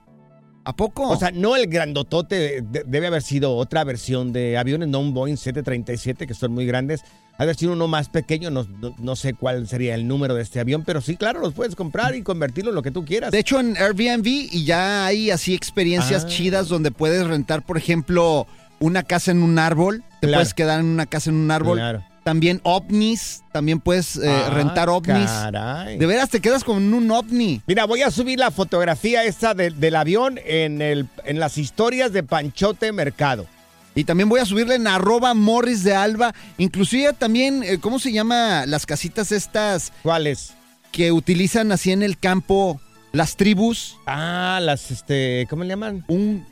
¿A 0.63 0.75
poco? 0.75 1.09
O 1.09 1.17
sea, 1.17 1.31
no 1.31 1.55
el 1.55 1.67
grandotote, 1.67 2.61
de- 2.61 2.83
debe 2.85 3.07
haber 3.07 3.21
sido 3.23 3.55
otra 3.55 3.83
versión 3.83 4.31
de 4.31 4.57
aviones, 4.57 4.89
no 4.89 4.99
un 4.99 5.13
Boeing 5.13 5.35
737, 5.37 6.27
que 6.27 6.33
son 6.33 6.51
muy 6.53 6.65
grandes. 6.65 7.01
Ha 7.33 7.37
de 7.39 7.43
haber 7.45 7.55
sido 7.55 7.73
uno 7.73 7.87
más 7.87 8.09
pequeño, 8.09 8.51
no, 8.51 8.63
no- 8.79 8.93
no 8.99 9.15
sé 9.15 9.33
cuál 9.33 9.67
sería 9.67 9.95
el 9.95 10.07
número 10.07 10.35
de 10.35 10.43
este 10.43 10.59
avión, 10.59 10.83
pero 10.85 11.01
sí, 11.01 11.15
claro, 11.15 11.39
los 11.39 11.53
puedes 11.53 11.75
comprar 11.75 12.13
y 12.15 12.21
convertirlo 12.21 12.69
en 12.69 12.75
lo 12.75 12.83
que 12.83 12.91
tú 12.91 13.03
quieras. 13.05 13.31
De 13.31 13.39
hecho, 13.39 13.59
en 13.59 13.75
Airbnb 13.75 14.27
y 14.27 14.63
ya 14.65 15.05
hay 15.07 15.31
así 15.31 15.55
experiencias 15.55 16.25
Ah. 16.25 16.27
chidas 16.27 16.67
donde 16.67 16.91
puedes 16.91 17.25
rentar, 17.25 17.65
por 17.65 17.77
ejemplo, 17.77 18.45
una 18.79 19.01
casa 19.01 19.31
en 19.31 19.41
un 19.41 19.57
árbol. 19.57 20.03
Te 20.19 20.27
Claro. 20.27 20.41
puedes 20.41 20.53
quedar 20.53 20.79
en 20.79 20.85
una 20.85 21.07
casa 21.07 21.31
en 21.31 21.37
un 21.37 21.49
árbol. 21.49 21.77
Claro. 21.79 22.03
También 22.23 22.61
ovnis, 22.63 23.41
también 23.51 23.79
puedes 23.79 24.15
eh, 24.17 24.29
Ah, 24.29 24.51
rentar 24.51 24.89
ovnis. 24.89 25.29
caray. 25.29 25.97
De 25.97 26.05
veras, 26.05 26.29
te 26.29 26.39
quedas 26.39 26.63
como 26.63 26.77
en 26.79 26.93
un 26.93 27.09
ovni. 27.09 27.61
Mira, 27.65 27.85
voy 27.85 28.03
a 28.03 28.11
subir 28.11 28.37
la 28.37 28.51
fotografía 28.51 29.23
esta 29.23 29.55
de- 29.55 29.71
del 29.71 29.95
avión 29.95 30.39
en, 30.45 30.83
el, 30.83 31.07
en 31.25 31.39
las 31.39 31.57
historias 31.57 32.13
de 32.13 32.21
Panchote 32.21 32.91
Mercado. 32.91 33.47
Y 33.95 34.03
también 34.03 34.29
voy 34.29 34.39
a 34.39 34.45
subirle 34.45 34.75
en 34.75 34.85
arroba 34.87 35.33
Morris 35.33 35.83
de 35.83 35.95
Alba. 35.95 36.33
Inclusive 36.59 37.11
también, 37.13 37.63
eh, 37.63 37.79
¿cómo 37.79 37.97
se 37.99 38.11
llama 38.11 38.65
las 38.67 38.85
casitas 38.85 39.31
estas? 39.31 39.91
¿Cuáles? 40.03 40.53
Que 40.91 41.11
utilizan 41.11 41.71
así 41.71 41.91
en 41.91 42.03
el 42.03 42.17
campo 42.19 42.79
las 43.13 43.35
tribus. 43.35 43.97
Ah, 44.05 44.59
las, 44.61 44.91
este, 44.91 45.47
¿cómo 45.49 45.63
le 45.63 45.69
llaman? 45.69 46.05
Un, 46.07 46.45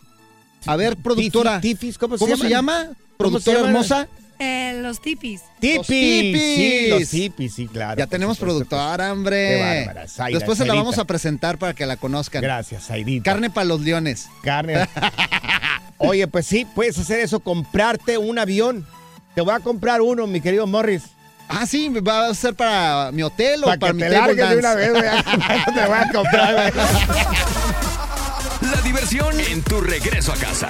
a 0.66 0.76
ver, 0.76 0.98
productora. 0.98 1.62
Tifis, 1.62 1.98
¿cómo 1.98 2.18
se 2.18 2.26
¿Cómo 2.26 2.36
se 2.38 2.50
llama? 2.50 2.86
¿Cómo 2.88 2.90
se 2.94 3.16
Productora 3.18 3.60
hermosa. 3.60 4.08
Eh, 4.40 4.80
los 4.82 5.02
tipis. 5.02 5.42
Tipis. 5.60 5.78
Los 5.78 5.88
tipis. 5.88 6.42
Sí, 6.42 6.88
los 6.90 7.10
tipis, 7.10 7.54
sí, 7.54 7.68
claro. 7.68 7.98
Ya 8.00 8.08
tenemos 8.08 8.38
supuesto. 8.38 8.60
productora, 8.60 9.12
hombre. 9.12 9.58
Qué 9.94 10.08
Zaira, 10.08 10.40
Después 10.40 10.58
se 10.58 10.66
la 10.66 10.74
vamos 10.74 10.98
a 10.98 11.04
presentar 11.06 11.58
para 11.58 11.74
que 11.74 11.86
la 11.86 11.98
conozcan. 11.98 12.42
Gracias, 12.42 12.88
Zairita. 12.88 13.32
Carne 13.32 13.50
para 13.50 13.66
los 13.66 13.82
leones. 13.82 14.28
Carne. 14.42 14.88
Oye, 15.98 16.26
pues 16.28 16.46
sí, 16.46 16.66
puedes 16.74 16.98
hacer 16.98 17.20
eso, 17.20 17.42
comprarte 17.42 18.18
un 18.18 18.40
avión. 18.40 18.88
Te 19.36 19.42
voy 19.42 19.54
a 19.54 19.60
comprar 19.60 20.02
uno, 20.02 20.26
mi 20.26 20.40
querido 20.40 20.66
Morris. 20.66 21.04
Ah, 21.50 21.66
sí, 21.66 21.90
va 21.90 22.28
a 22.28 22.34
ser 22.34 22.54
para 22.56 23.12
mi 23.12 23.24
hotel 23.24 23.62
o 23.64 23.68
Para 23.68 23.80
para 23.80 23.92
que 23.92 23.96
mi 23.96 24.04
te 24.04 24.10
table 24.12 24.36
largues 24.36 24.50
de 24.50 24.62
dance? 24.62 24.68
una 24.68 24.76
vez, 24.76 24.92
güey. 24.92 25.66
te 25.76 25.86
voy 25.86 25.98
a 25.98 26.10
comprar, 26.14 26.54
güey. 26.54 26.72
La 28.72 28.82
diversión 28.84 29.40
en 29.40 29.62
tu 29.64 29.82
regreso 29.82 30.32
a 30.32 30.36
casa. 30.36 30.70